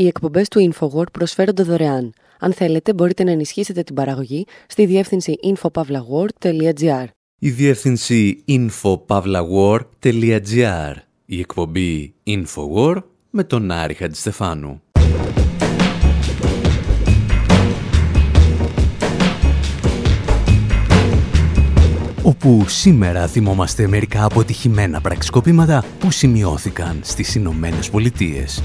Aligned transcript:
Οι 0.00 0.06
εκπομπές 0.06 0.48
του 0.48 0.72
InfoWord 0.72 1.12
προσφέρονται 1.12 1.62
δωρεάν. 1.62 2.12
Αν 2.38 2.52
θέλετε, 2.52 2.94
μπορείτε 2.94 3.24
να 3.24 3.30
ενισχύσετε 3.30 3.82
την 3.82 3.94
παραγωγή 3.94 4.46
στη 4.66 4.86
διεύθυνση 4.86 5.34
infopavlagor.gr. 5.42 7.04
Η 7.38 7.50
διεύθυνση 7.50 8.44
infopavlagor.gr. 8.48 10.94
Η 11.24 11.38
εκπομπή 11.38 12.14
InfoWord 12.26 13.02
με 13.30 13.44
τον 13.44 13.70
Άρη 13.70 13.94
Χατζηστεφάνου. 13.94 14.82
όπου 22.22 22.64
σήμερα 22.68 23.26
θυμόμαστε 23.26 23.86
μερικά 23.86 24.24
αποτυχημένα 24.24 25.00
πραξικοπήματα 25.00 25.84
που 25.98 26.10
σημειώθηκαν 26.10 27.00
στις 27.02 27.34
Ηνωμένες 27.34 27.90
Πολιτείες. 27.90 28.62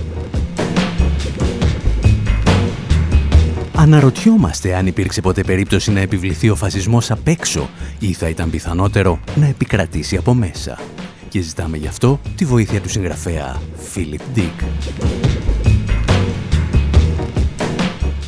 Αναρωτιόμαστε 3.86 4.75
αν 4.75 4.88
υπήρξε 4.88 5.21
ποτέ 5.21 5.44
περίπτωση 5.44 5.92
να 5.92 6.00
επιβληθεί 6.00 6.50
ο 6.50 6.56
φασισμός 6.56 7.12
απ' 7.12 7.28
έξω 7.28 7.70
ή 8.00 8.14
θα 8.14 8.30
ήταν 8.30 8.50
πιθανότερο 8.50 9.20
να 9.36 9.48
επικρατήσει 9.48 10.18
από 10.18 10.34
μέσα. 10.34 10.80
Και 11.30 11.42
ζητάμε 11.42 11.78
γι' 11.78 11.88
αυτό 11.88 12.20
τη 12.36 12.46
βοήθεια 12.46 12.82
του 12.82 12.90
συγγραφέα 12.90 13.62
Φίλιπ 13.76 14.21
Ντίκ. 14.34 14.60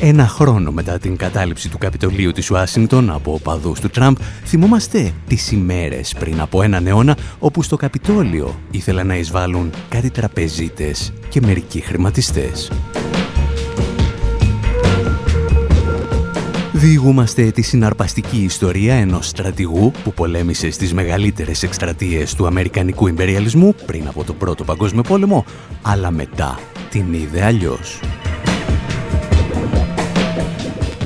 Ένα 0.00 0.26
χρόνο 0.28 0.70
μετά 0.70 0.98
την 0.98 1.16
κατάληψη 1.16 1.68
του 1.68 1.78
Καπιτολίου 1.78 2.32
της 2.32 2.50
Ουάσιγκτον 2.50 3.10
από 3.10 3.32
οπαδούς 3.32 3.80
του 3.80 3.88
Τραμπ, 3.88 4.16
θυμόμαστε 4.44 5.12
τις 5.26 5.52
ημέρες 5.52 6.14
πριν 6.18 6.40
από 6.40 6.62
έναν 6.62 6.86
αιώνα 6.86 7.16
όπου 7.38 7.62
στο 7.62 7.76
Καπιτόλιο 7.76 8.60
ήθελαν 8.70 9.06
να 9.06 9.16
εισβάλλουν 9.16 9.70
κάτι 9.88 10.10
τραπεζίτες 10.10 11.12
και 11.28 11.40
μερικοί 11.40 11.80
χρηματιστές. 11.80 12.70
Διηγούμαστε 16.78 17.50
τη 17.50 17.62
συναρπαστική 17.62 18.42
ιστορία 18.42 18.94
ενός 18.94 19.28
στρατηγού 19.28 19.90
που 20.04 20.12
πολέμησε 20.12 20.70
στις 20.70 20.94
μεγαλύτερες 20.94 21.62
εκστρατείες 21.62 22.34
του 22.34 22.46
Αμερικανικού 22.46 23.06
Ιμπεριαλισμού 23.06 23.74
πριν 23.86 24.06
από 24.08 24.24
τον 24.24 24.36
Πρώτο 24.36 24.64
Παγκόσμιο 24.64 25.02
Πόλεμο, 25.02 25.44
αλλά 25.82 26.10
μετά 26.10 26.58
την 26.90 27.12
είδε 27.12 27.44
αλλιώς. 27.44 28.00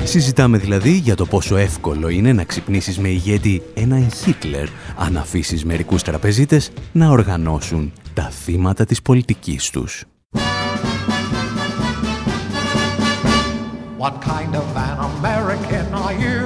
Συζητάμε 0.03 0.57
δηλαδή 0.57 0.91
για 0.91 1.15
το 1.15 1.25
πόσο 1.25 1.55
εύκολο 1.55 2.09
είναι 2.09 2.33
να 2.33 2.43
ξυπνήσεις 2.43 2.99
με 2.99 3.07
ηγέτη 3.07 3.61
έναν 3.73 4.11
Χίτλερ 4.11 4.67
αν 4.97 5.17
αφήσεις 5.17 5.65
μερικούς 5.65 6.01
τραπεζίτες 6.01 6.71
να 6.91 7.09
οργανώσουν 7.09 7.93
τα 8.13 8.23
θύματα 8.23 8.85
της 8.85 9.01
πολιτικής 9.01 9.69
τους. 9.69 10.03
What 14.03 14.21
kind 14.21 14.53
of 14.53 14.67
an 14.75 14.97
American 15.15 15.93
are 15.93 16.11
you? 16.11 16.43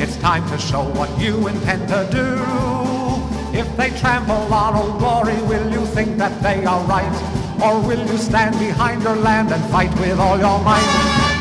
It's 0.00 0.16
time 0.18 0.48
to 0.48 0.56
show 0.56 0.84
what 0.94 1.10
you 1.18 1.48
intend 1.48 1.88
to 1.88 2.06
do. 2.08 3.58
If 3.58 3.66
they 3.76 3.90
trample 3.98 4.54
on 4.54 4.76
old 4.76 5.00
glory, 5.00 5.42
will 5.42 5.72
you 5.72 5.84
think 5.86 6.16
that 6.18 6.40
they 6.40 6.64
are 6.64 6.84
right? 6.84 7.60
Or 7.60 7.80
will 7.82 8.06
you 8.06 8.16
stand 8.16 8.56
behind 8.60 9.02
your 9.02 9.16
land 9.16 9.50
and 9.50 9.60
fight 9.72 9.90
with 9.98 10.20
all 10.20 10.38
your 10.38 10.60
might? 10.62 10.86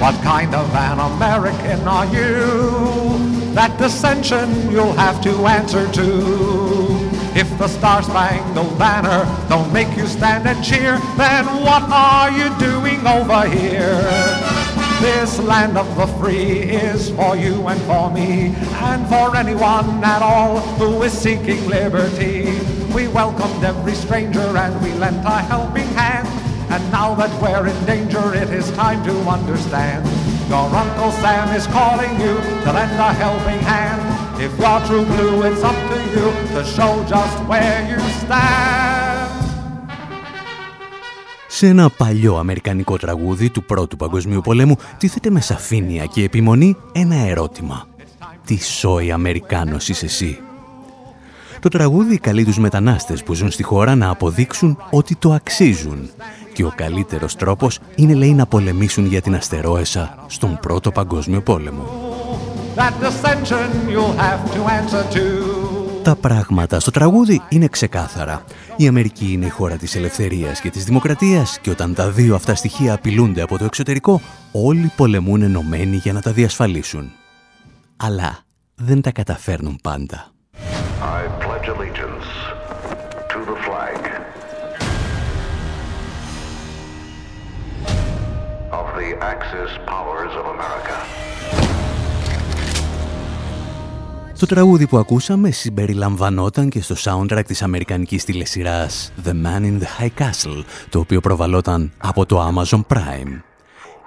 What 0.01 0.15
kind 0.23 0.55
of 0.55 0.67
an 0.73 0.97
American 0.97 1.87
are 1.87 2.07
you? 2.07 3.53
That 3.53 3.77
dissension 3.77 4.71
you'll 4.71 4.93
have 4.93 5.21
to 5.21 5.29
answer 5.45 5.85
to. 5.91 7.13
If 7.35 7.55
the 7.59 7.67
star-spangled 7.67 8.79
banner 8.79 9.21
don't 9.49 9.71
make 9.71 9.95
you 9.95 10.07
stand 10.07 10.47
and 10.47 10.65
cheer, 10.65 10.97
then 11.15 11.45
what 11.61 11.83
are 11.91 12.31
you 12.31 12.49
doing 12.57 13.05
over 13.05 13.47
here? 13.47 14.42
This 15.03 15.37
land 15.37 15.77
of 15.77 15.97
the 15.97 16.07
free 16.17 16.61
is 16.61 17.09
for 17.09 17.35
you 17.35 17.67
and 17.67 17.81
for 17.81 18.09
me, 18.09 18.55
and 18.55 19.05
for 19.07 19.35
anyone 19.35 20.01
at 20.01 20.21
all 20.21 20.61
who 20.79 21.03
is 21.03 21.11
seeking 21.11 21.67
liberty. 21.67 22.57
We 22.95 23.09
welcomed 23.09 23.65
every 23.65 23.95
stranger 23.95 24.39
and 24.39 24.81
we 24.81 24.93
lent 24.93 25.25
a 25.25 25.41
helping 25.41 25.89
hand. 25.99 26.25
And 26.71 26.81
now 26.89 27.15
that 27.15 27.31
we're 27.41 27.67
in 27.67 27.85
danger, 27.85 28.33
it 28.33 28.49
is 28.49 28.71
time 28.71 29.03
to 29.03 29.11
understand. 29.29 30.05
Your 30.47 30.73
Uncle 30.73 31.11
Sam 31.19 31.53
is 31.53 31.67
calling 31.67 32.13
you 32.21 32.35
to 32.63 32.71
lend 32.71 32.97
a 32.97 33.11
helping 33.11 33.59
hand. 33.59 34.01
If 34.41 34.57
you're 34.57 34.79
true 34.87 35.03
blue, 35.03 35.43
it's 35.43 35.61
up 35.63 35.75
to 35.91 35.99
you 36.15 36.31
to 36.55 36.63
show 36.63 37.03
just 37.09 37.43
where 37.49 37.89
you 37.89 37.99
stand. 38.21 38.92
Σε 41.63 41.69
ένα 41.69 41.89
παλιό 41.89 42.35
αμερικανικό 42.35 42.97
τραγούδι 42.97 43.49
του 43.49 43.63
Πρώτου 43.63 43.95
Παγκοσμίου 43.95 44.41
Πολέμου 44.41 44.75
τίθεται 44.97 45.29
με 45.29 45.41
σαφήνεια 45.41 46.05
και 46.05 46.23
επιμονή 46.23 46.77
ένα 46.91 47.15
ερώτημα. 47.15 47.87
Τι 48.45 48.63
σόι 48.63 49.11
Αμερικάνος 49.11 49.89
είσαι 49.89 50.05
εσύ; 50.05 50.39
Το 51.59 51.69
τραγούδι 51.69 52.17
καλεί 52.17 52.45
τους 52.45 52.57
μετανάστες 52.57 53.23
που 53.23 53.33
ζουν 53.33 53.51
στη 53.51 53.63
χώρα 53.63 53.95
να 53.95 54.09
αποδείξουν 54.09 54.77
ότι 54.89 55.15
το 55.15 55.31
αξίζουν 55.31 56.09
και 56.53 56.63
ο 56.63 56.73
καλύτερος 56.75 57.35
τρόπος 57.35 57.79
είναι 57.95 58.13
λέει 58.13 58.33
να 58.33 58.45
πολεμήσουν 58.45 59.05
για 59.05 59.21
την 59.21 59.35
αστερόεσα 59.35 60.25
στον 60.27 60.59
Πρώτο 60.61 60.91
Παγκόσμιο 60.91 61.41
Πόλεμο. 61.41 61.83
Τα 66.03 66.15
πράγματα 66.15 66.79
στο 66.79 66.91
τραγούδι 66.91 67.41
είναι 67.49 67.67
ξεκάθαρα. 67.67 68.43
Η 68.77 68.87
Αμερική 68.87 69.31
είναι 69.31 69.45
η 69.45 69.49
χώρα 69.49 69.75
της 69.75 69.95
ελευθερίας 69.95 70.61
και 70.61 70.69
της 70.69 70.83
δημοκρατίας 70.83 71.59
και 71.59 71.69
όταν 71.69 71.93
τα 71.93 72.09
δύο 72.09 72.35
αυτά 72.35 72.55
στοιχεία 72.55 72.93
απειλούνται 72.93 73.41
από 73.41 73.57
το 73.57 73.65
εξωτερικό, 73.65 74.21
όλοι 74.51 74.91
πολεμούν 74.95 75.41
ενωμένοι 75.41 75.95
για 75.95 76.13
να 76.13 76.21
τα 76.21 76.31
διασφαλίσουν. 76.31 77.11
Αλλά 77.97 78.39
δεν 78.75 79.01
τα 79.01 79.11
καταφέρνουν 79.11 79.79
πάντα. 79.83 80.31
Το 94.43 94.49
τραγούδι 94.49 94.87
που 94.87 94.97
ακούσαμε 94.97 95.51
συμπεριλαμβανόταν 95.51 96.69
και 96.69 96.81
στο 96.81 96.95
soundtrack 96.97 97.43
της 97.45 97.61
αμερικανικής 97.61 98.25
τηλεσυράς 98.25 99.11
The 99.25 99.29
Man 99.29 99.61
in 99.61 99.79
the 99.79 100.01
High 100.01 100.21
Castle, 100.21 100.63
το 100.89 100.99
οποίο 100.99 101.21
προβαλόταν 101.21 101.91
από 101.97 102.25
το 102.25 102.47
Amazon 102.47 102.81
Prime, 102.87 103.41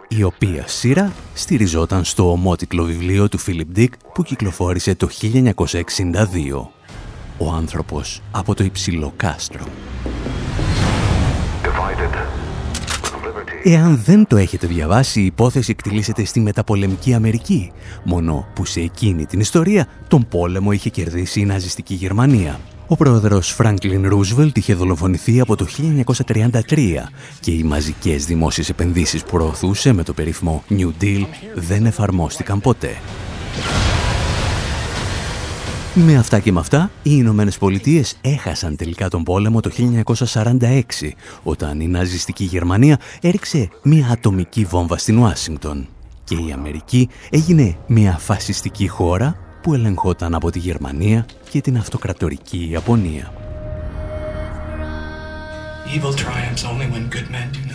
η 0.09 0.23
οποία 0.23 0.67
σειρά 0.67 1.13
στηριζόταν 1.35 2.05
στο 2.05 2.31
ομότιτλο 2.31 2.85
βιβλίο 2.85 3.29
του 3.29 3.39
Philip 3.41 3.79
Dick 3.79 3.89
που 4.15 4.23
κυκλοφόρησε 4.23 4.95
το 4.95 5.09
1962. 5.23 6.69
Ο 7.39 7.53
άνθρωπος 7.53 8.23
από 8.31 8.55
το 8.55 8.65
υψηλό 8.65 9.13
κάστρο. 9.17 9.65
Εάν 13.69 14.01
δεν 14.05 14.27
το 14.27 14.37
έχετε 14.37 14.67
διαβάσει, 14.67 15.21
η 15.21 15.25
υπόθεση 15.25 15.71
εκτιλήσεται 15.71 16.25
στη 16.25 16.41
μεταπολεμική 16.41 17.15
Αμερική, 17.15 17.73
μόνο 18.05 18.47
που 18.55 18.65
σε 18.65 18.81
εκείνη 18.81 19.27
την 19.27 19.41
ιστορία 19.41 19.87
τον 20.09 20.29
πόλεμο 20.29 20.73
είχε 20.73 20.91
κερδίσει 20.91 21.41
η 21.41 21.45
ναζιστική 21.45 21.95
Γερμανία. 21.95 22.61
Ο 22.87 22.97
πρόεδρος 22.97 23.53
Φράγκλιν 23.53 24.09
Ρούσβελτ 24.09 24.57
είχε 24.57 24.75
δολοφονηθεί 24.75 25.41
από 25.41 25.57
το 25.57 25.67
1933 26.27 27.09
και 27.41 27.51
οι 27.51 27.63
μαζικές 27.63 28.25
δημόσιες 28.25 28.69
επενδύσεις 28.69 29.23
που 29.23 29.31
προωθούσε 29.31 29.93
με 29.93 30.03
το 30.03 30.13
περίφημο 30.13 30.63
New 30.71 30.91
Deal 31.03 31.25
δεν 31.55 31.87
εφαρμόστηκαν 31.87 32.61
ποτέ. 32.61 32.97
Με 35.99 36.17
αυτά 36.17 36.39
και 36.39 36.53
με 36.53 36.61
αυτά, 36.61 36.91
οι 37.03 37.11
Ηνωμένες 37.13 37.59
Πολιτείες 37.59 38.17
έχασαν 38.21 38.77
τελικά 38.77 39.09
τον 39.09 39.23
πόλεμο 39.23 39.61
το 39.61 39.71
1946, 40.33 40.83
όταν 41.43 41.81
η 41.81 41.87
ναζιστική 41.87 42.45
Γερμανία 42.45 42.99
έριξε 43.21 43.69
μια 43.83 44.09
ατομική 44.13 44.65
βόμβα 44.65 44.99
στην 44.99 45.19
Ουάσιγκτον. 45.19 45.89
Και 46.25 46.35
η 46.35 46.53
Αμερική 46.53 47.09
έγινε 47.31 47.77
μια 47.87 48.19
φασιστική 48.19 48.89
χώρα 48.89 49.37
που 49.63 49.75
ελεγχόταν 49.75 50.35
από 50.35 50.51
τη 50.51 50.59
Γερμανία 50.59 51.27
και 51.51 51.61
την 51.61 51.77
αυτοκρατορική 51.77 52.69
Ιαπωνία. 52.71 53.33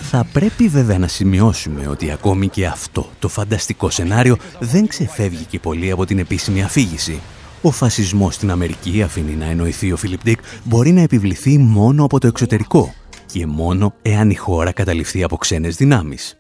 Θα 0.02 0.26
πρέπει 0.34 0.68
βέβαια 0.68 0.98
να 0.98 1.08
σημειώσουμε 1.08 1.88
ότι 1.88 2.12
ακόμη 2.12 2.48
και 2.48 2.66
αυτό 2.66 3.10
το 3.20 3.28
φανταστικό 3.28 3.90
σενάριο 3.90 4.38
δεν 4.60 4.88
ξεφεύγει 4.88 5.44
και 5.44 5.60
πολύ 5.60 5.92
από 5.92 6.06
την 6.06 6.20
επίσημη 6.20 6.64
αφήγηση. 6.64 7.20
Ο 7.64 7.72
φασισμός 7.72 8.36
στην 8.36 8.52
Αμερική, 8.52 9.02
αφήνει 9.02 9.36
να 9.36 9.46
εννοηθεί 9.46 9.92
ο 9.92 9.98
Φίλιπ 9.98 10.24
Ντίκ, 10.24 10.40
μπορεί 10.64 10.92
να 10.92 11.02
επιβληθεί 11.02 11.58
μόνο 11.58 12.04
από 12.04 12.20
το 12.20 12.28
εξωτερικό 12.28 12.94
και 13.26 13.46
μόνο 13.46 13.94
εάν 14.02 14.30
η 14.30 14.36
χώρα 14.36 14.72
καταληφθεί 14.72 15.24
από 15.24 15.38
ξένες 15.38 15.76
δυνάμεις. 15.76 16.40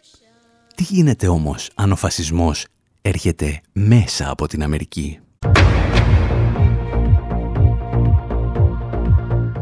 Τι 0.75 0.83
γίνεται 0.83 1.27
όμως 1.27 1.69
αν 1.75 1.91
ο 1.91 1.95
φασισμός 1.95 2.65
έρχεται 3.01 3.61
μέσα 3.71 4.29
από 4.29 4.47
την 4.47 4.63
Αμερική; 4.63 5.19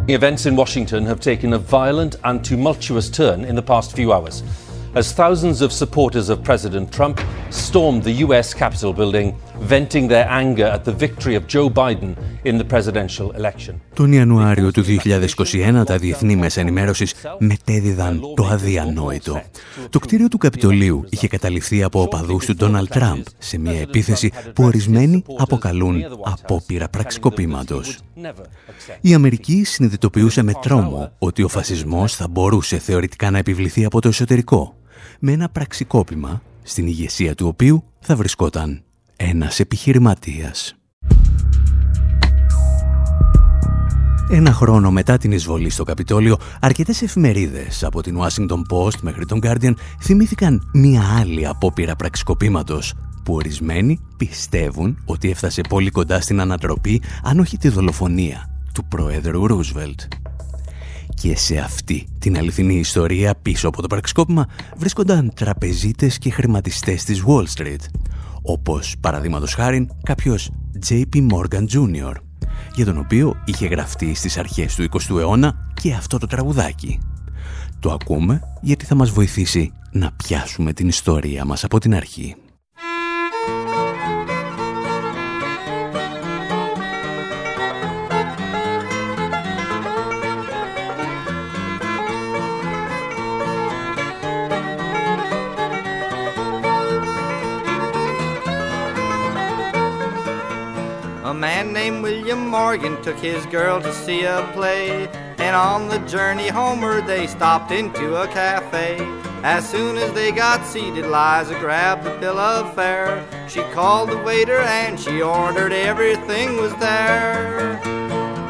Events 0.07 0.43
in 0.45 0.55
Washington 0.55 1.05
have 1.05 1.19
taken 1.19 1.53
a 1.53 1.61
violent 1.69 2.13
and 2.23 2.39
tumultuous 2.49 3.09
turn 3.17 3.39
in 3.49 3.55
the 3.59 3.67
past 3.71 3.87
few 3.97 4.11
hours. 4.15 4.43
as 4.95 5.13
thousands 5.13 5.61
of 5.61 5.71
supporters 5.71 6.29
of 6.29 6.43
President 6.43 6.91
Trump 6.91 7.21
stormed 7.51 8.03
the 8.03 8.15
US 8.25 8.53
Capitol 8.53 8.93
building, 8.93 9.39
venting 9.67 10.07
their 10.07 10.27
anger 10.29 10.65
at 10.65 10.83
the 10.83 10.93
victory 11.05 11.35
of 11.35 11.43
Joe 11.47 11.69
Biden 11.69 12.11
in 12.43 12.57
the 12.57 12.65
presidential 12.73 13.31
election. 13.37 13.75
Τον 13.93 14.11
Ιανουάριο 14.11 14.71
του 14.71 14.83
2021 14.83 15.83
τα 15.85 15.97
διεθνή 15.97 16.35
μέσα 16.35 16.61
ενημέρωσης 16.61 17.13
μετέδιδαν 17.39 18.21
το 18.35 18.45
αδιανόητο. 18.45 19.41
Το 19.89 19.99
κτίριο 19.99 20.27
του 20.27 20.37
Καπιτολίου 20.37 21.05
είχε 21.09 21.27
καταληφθεί 21.27 21.83
από 21.83 22.01
οπαδούς 22.01 22.45
του 22.45 22.55
Ντόναλτ 22.55 22.89
Τραμπ 22.89 23.21
σε 23.37 23.57
μια 23.57 23.79
επίθεση 23.81 24.31
που 24.53 24.63
ορισμένοι 24.63 25.23
αποκαλούν 25.37 26.03
απόπειρα 26.23 26.89
πραξικοπήματος. 26.89 27.97
Η 29.01 29.13
Αμερική 29.13 29.63
συνειδητοποιούσε 29.63 30.41
με 30.41 30.53
τρόμο 30.61 31.11
ότι 31.19 31.43
ο 31.43 31.47
φασισμός 31.47 32.15
θα 32.15 32.27
μπορούσε 32.27 32.77
θεωρητικά 32.77 33.31
να 33.31 33.37
επιβληθεί 33.37 33.85
από 33.85 34.01
το 34.01 34.07
εσωτερικό 34.07 34.75
με 35.19 35.31
ένα 35.31 35.49
πραξικόπημα 35.49 36.41
στην 36.63 36.87
ηγεσία 36.87 37.35
του 37.35 37.47
οποίου 37.47 37.83
θα 37.99 38.15
βρισκόταν 38.15 38.83
ένας 39.21 39.59
επιχειρηματίας. 39.59 40.75
Ένα 44.31 44.53
χρόνο 44.53 44.91
μετά 44.91 45.17
την 45.17 45.31
εισβολή 45.31 45.69
στο 45.69 45.83
Καπιτόλιο, 45.83 46.37
αρκετές 46.59 47.01
εφημερίδες 47.01 47.83
από 47.83 48.01
την 48.01 48.17
Washington 48.19 48.61
Post 48.71 48.99
μέχρι 49.01 49.25
τον 49.25 49.39
Guardian 49.43 49.73
θυμήθηκαν 50.01 50.69
μία 50.73 51.01
άλλη 51.19 51.47
απόπειρα 51.47 51.95
πραξικοπήματος 51.95 52.93
που 53.23 53.33
ορισμένοι 53.33 53.99
πιστεύουν 54.17 54.97
ότι 55.05 55.29
έφτασε 55.29 55.61
πολύ 55.69 55.89
κοντά 55.89 56.21
στην 56.21 56.39
ανατροπή 56.39 57.01
αν 57.23 57.39
όχι 57.39 57.57
τη 57.57 57.69
δολοφονία 57.69 58.49
του 58.73 58.85
πρόεδρου 58.87 59.47
Ρούσβελτ. 59.47 59.99
Και 61.13 61.37
σε 61.37 61.57
αυτή 61.57 62.07
την 62.19 62.37
αληθινή 62.37 62.75
ιστορία 62.75 63.35
πίσω 63.41 63.67
από 63.67 63.81
το 63.81 63.87
πραξικόπημα 63.87 64.47
βρίσκονταν 64.77 65.31
τραπεζίτες 65.35 66.17
και 66.17 66.31
χρηματιστές 66.31 67.03
της 67.03 67.23
Wall 67.27 67.45
Street, 67.57 67.81
όπως 68.41 68.95
παραδείγματος 68.99 69.53
χάρη 69.53 69.89
κάποιος 70.03 70.51
JP 70.89 71.27
Morgan 71.31 71.65
Jr., 71.73 72.13
για 72.75 72.85
τον 72.85 72.97
οποίο 72.97 73.35
είχε 73.45 73.67
γραφτεί 73.67 74.13
στις 74.13 74.37
αρχές 74.37 74.75
του 74.75 74.83
20ου 74.91 75.17
αιώνα 75.19 75.71
και 75.73 75.93
αυτό 75.93 76.17
το 76.17 76.27
τραγουδάκι. 76.27 76.99
Το 77.79 77.91
ακούμε 77.91 78.41
γιατί 78.61 78.85
θα 78.85 78.95
μας 78.95 79.09
βοηθήσει 79.09 79.73
να 79.91 80.11
πιάσουμε 80.11 80.73
την 80.73 80.87
ιστορία 80.87 81.45
μας 81.45 81.63
από 81.63 81.79
την 81.79 81.95
αρχή. 81.95 82.35
Morgan 102.49 102.99
took 103.03 103.19
his 103.19 103.45
girl 103.45 103.79
to 103.79 103.93
see 103.93 104.23
a 104.23 104.49
play. 104.53 105.07
And 105.37 105.55
on 105.55 105.87
the 105.87 105.99
journey 105.99 106.47
homeward, 106.47 107.05
they 107.05 107.27
stopped 107.27 107.71
into 107.71 108.15
a 108.15 108.27
cafe. 108.27 108.97
As 109.43 109.69
soon 109.69 109.97
as 109.97 110.11
they 110.13 110.31
got 110.31 110.65
seated, 110.65 111.05
Liza 111.05 111.55
grabbed 111.59 112.03
the 112.03 112.17
bill 112.19 112.39
of 112.39 112.73
fare. 112.73 113.23
She 113.47 113.61
called 113.71 114.09
the 114.09 114.17
waiter 114.17 114.57
and 114.57 114.99
she 114.99 115.21
ordered 115.21 115.71
everything 115.71 116.57
was 116.57 116.75
there. 116.77 117.79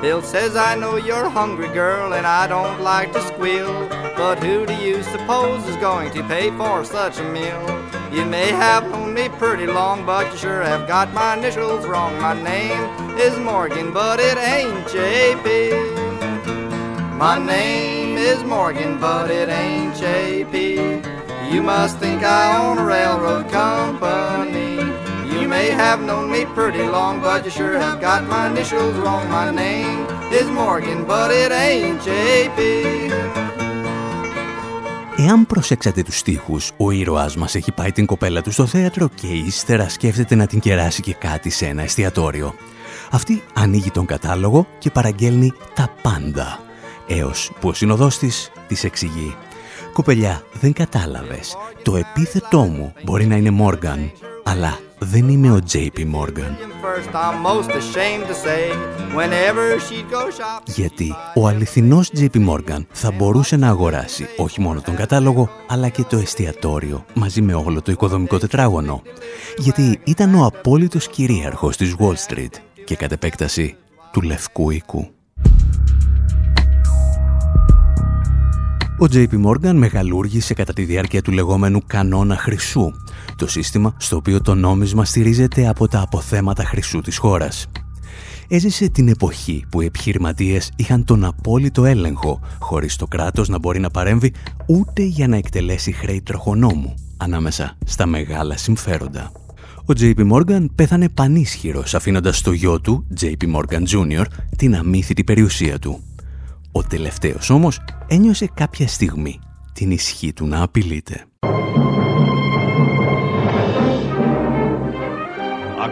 Bill 0.02 0.22
says, 0.22 0.56
I 0.56 0.76
know 0.76 0.96
you're 0.96 1.30
hungry, 1.30 1.68
girl, 1.68 2.14
and 2.14 2.26
I 2.26 2.48
don't 2.48 2.82
like 2.82 3.12
to 3.14 3.22
squeal. 3.22 3.90
But 4.16 4.42
who 4.42 4.66
do 4.66 4.74
you 4.76 5.04
suppose 5.04 5.68
is 5.68 5.76
going 5.76 6.12
to 6.14 6.24
pay 6.24 6.52
for 6.52 6.86
such 6.86 7.20
a 7.20 7.24
meal? 7.24 7.90
You 8.12 8.26
may 8.26 8.48
have 8.48 8.90
known 8.90 9.14
me 9.14 9.28
pretty 9.28 9.68
long, 9.68 10.06
but 10.06 10.32
you 10.32 10.38
sure 10.38 10.64
have 10.64 10.88
got 10.88 11.14
my 11.14 11.38
initials 11.38 11.86
wrong. 11.86 12.20
My 12.22 12.34
name 12.42 13.09
is 13.20 13.38
Morgan, 13.40 13.92
but 13.92 14.18
it 14.20 14.38
ain't 14.38 14.86
JP. 14.96 15.46
My 17.18 17.38
name 17.38 18.18
is 18.18 18.40
Morgan, 18.46 18.98
but 18.98 19.30
it 19.30 19.50
ain't 19.50 19.94
JP. 20.04 20.54
You 21.52 21.62
must 21.62 21.98
think 22.04 22.20
I 22.24 22.44
own 22.64 22.78
a 22.78 22.86
railroad 22.96 23.46
company. 23.62 24.74
You 25.34 25.48
may 25.56 25.68
have 25.84 26.00
known 26.08 26.26
me 26.36 26.42
pretty 26.58 26.86
long, 26.96 27.16
but 27.28 27.40
you 27.46 27.52
sure 27.60 27.78
have 27.86 28.00
got 28.08 28.22
my 28.34 28.44
initials 28.52 28.96
wrong. 29.02 29.24
My 29.40 29.50
name 29.64 30.00
is 30.40 30.48
Morgan, 30.62 31.00
but 31.12 31.30
it 31.44 31.52
ain't 31.68 32.00
JP. 32.08 32.60
Εάν 35.18 35.46
προσέξατε 35.46 36.02
τους 36.02 36.18
στίχους, 36.18 36.72
ο 36.78 36.92
ήρωάς 36.92 37.36
μας 37.36 37.56
έχει 37.56 37.72
πάει 37.72 37.92
την 37.92 38.06
κοπέλα 38.06 38.42
του 38.42 38.52
στο 38.52 38.66
θέατρο 38.66 39.10
και 39.16 39.28
ύστερα 39.28 39.90
σκέφτεται 39.90 40.36
να 40.36 40.48
την 40.48 40.60
κεράσει 40.60 41.02
και 41.02 41.14
κάτι 41.14 41.50
σε 41.50 41.66
ένα 41.66 41.82
εστιατόριο. 41.82 42.56
Αυτή 43.12 43.44
ανοίγει 43.54 43.92
τον 43.92 44.06
κατάλογο 44.06 44.68
και 44.78 44.90
παραγγέλνει 44.90 45.54
τα 45.74 45.94
πάντα. 46.02 46.60
Έως 47.08 47.52
που 47.60 47.70
ο 47.70 47.74
συνοδός 47.74 48.18
της 48.18 48.52
της 48.68 48.84
εξηγεί 48.84 49.36
«Κοπελιά, 49.94 50.44
δεν 50.62 50.74
κατάλαβες. 50.74 51.56
Το 51.84 51.96
επίθετό 51.96 52.60
μου 52.60 52.94
μπορεί 53.04 53.26
να 53.26 53.36
είναι 53.36 53.50
Μόργαν, 53.50 54.12
αλλά 54.44 54.80
δεν 55.00 55.30
είμαι 55.30 55.52
ο 55.52 55.60
JP 55.72 55.98
Morgan. 55.98 56.52
Γιατί 60.66 61.16
ο 61.36 61.48
αληθινός 61.48 62.12
JP 62.18 62.50
Morgan 62.50 62.86
θα 62.92 63.12
μπορούσε 63.12 63.56
να 63.56 63.68
αγοράσει 63.68 64.28
όχι 64.38 64.62
μόνο 64.62 64.82
τον 64.82 64.96
κατάλογο, 64.96 65.50
αλλά 65.68 65.90
και 65.90 66.04
το 66.04 66.18
εστιατόριο 66.18 67.06
μαζί 67.14 67.42
με 67.42 67.54
όλο 67.54 67.82
το 67.82 67.92
οικοδομικό 67.92 68.38
τετράγωνο. 68.38 69.02
Γιατί 69.58 70.00
ήταν 70.04 70.36
ο 70.36 70.46
απόλυτος 70.46 71.08
κυρίαρχος 71.08 71.78
της 71.78 71.96
Wall 72.00 72.16
Street 72.28 72.69
και 72.90 72.96
κατ' 72.96 73.12
επέκταση 73.12 73.76
του 74.12 74.22
Λευκού 74.22 74.70
Οίκου. 74.70 75.08
Ο 79.00 79.06
JP 79.12 79.30
Morgan 79.46 79.74
μεγαλούργησε 79.74 80.54
κατά 80.54 80.74
τη 80.74 80.84
διάρκεια 80.84 81.22
του 81.22 81.32
λεγόμενου 81.32 81.82
κανόνα 81.88 82.38
χρυσού, 82.38 82.92
το 83.36 83.48
σύστημα 83.48 83.96
στο 83.98 84.16
οποίο 84.16 84.42
το 84.42 84.56
νόμισμα 84.56 85.06
στηρίζεται 85.06 85.68
από 85.68 85.88
τα 85.88 86.02
αποθέματα 86.02 86.64
χρυσού 86.64 87.02
της 87.02 87.18
χώρας. 87.18 87.68
Έζησε 88.48 88.90
την 88.90 89.08
εποχή 89.08 89.66
που 89.70 89.82
οι 89.82 89.86
επιχειρηματίες 89.86 90.72
είχαν 90.76 91.06
τον 91.06 91.26
απόλυτο 91.26 91.86
έλεγχο, 91.86 92.40
χωρίς 92.60 92.96
το 92.96 93.08
κράτος 93.08 93.50
να 93.50 93.60
μπορεί 93.60 93.80
να 93.80 93.90
παρέμβει 93.90 94.34
ούτε 94.66 95.02
για 95.04 95.28
να 95.28 95.36
εκτελέσει 95.36 95.92
χρέη 95.92 96.22
τροχονόμου, 96.22 96.94
ανάμεσα 97.18 97.78
στα 97.86 98.06
μεγάλα 98.06 98.58
συμφέροντα. 98.58 99.39
Ο 99.90 99.94
JP 100.00 100.32
Morgan 100.32 100.66
πέθανε 100.76 101.10
πανίσχυρος 101.10 101.94
αφήνοντας 101.94 102.38
στο 102.38 102.52
γιο 102.52 102.82
του, 102.82 103.08
JP 103.22 103.56
Morgan 103.56 103.88
Jr., 103.88 104.24
την 104.58 104.76
αμύθιτη 104.76 105.24
περιουσία 105.24 105.80
του. 105.80 106.00
Ο 106.72 106.84
τελευταίος 106.84 107.50
όμως 107.50 107.80
ένιωσε 108.08 108.50
κάποια 108.54 108.88
στιγμή 108.88 109.40
την 109.74 109.92
ισχύ 109.92 110.34
του 110.34 110.48
να 110.48 110.64
απειλείται. 110.64 111.26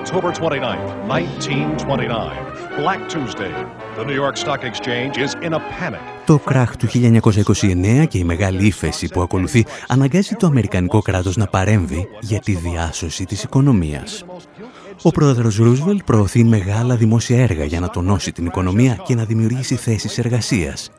October 0.07 0.31
29th, 0.31 0.89
1929. 1.07 2.31
Black 2.79 2.99
Tuesday. 3.09 3.53
The 3.97 4.05
New 4.05 4.15
York 4.23 4.37
Stock 4.37 4.61
Exchange 4.63 5.17
is 5.17 5.33
in 5.41 5.53
a 5.53 5.59
panic. 5.59 5.99
Το 6.25 6.39
κράχ 6.39 6.75
του 6.75 6.87
1929 6.87 8.05
και 8.07 8.17
η 8.17 8.23
μεγάλη 8.23 8.65
ύφεση 8.65 9.07
που 9.07 9.21
ακολουθεί 9.21 9.65
αναγκάζει 9.87 10.35
το 10.35 10.47
Αμερικανικό 10.47 11.01
κράτος 11.01 11.37
να 11.37 11.45
παρέμβει 11.45 12.07
για 12.21 12.39
τη 12.39 12.55
διάσωση 12.55 13.25
της 13.25 13.43
οικονομίας. 13.43 14.25
Ο 15.01 15.11
πρόεδρος 15.11 15.57
Ρούσβελ 15.57 16.01
προωθεί 16.05 16.43
μεγάλα 16.43 16.95
δημόσια 16.95 17.41
έργα 17.41 17.65
για 17.65 17.79
να 17.79 17.89
τονώσει 17.89 18.31
την 18.31 18.45
οικονομία 18.45 19.01
και 19.05 19.15
να 19.15 19.23
δημιουργήσει 19.23 19.75
θέσεις 19.75 20.17
εργασίας. 20.17 20.89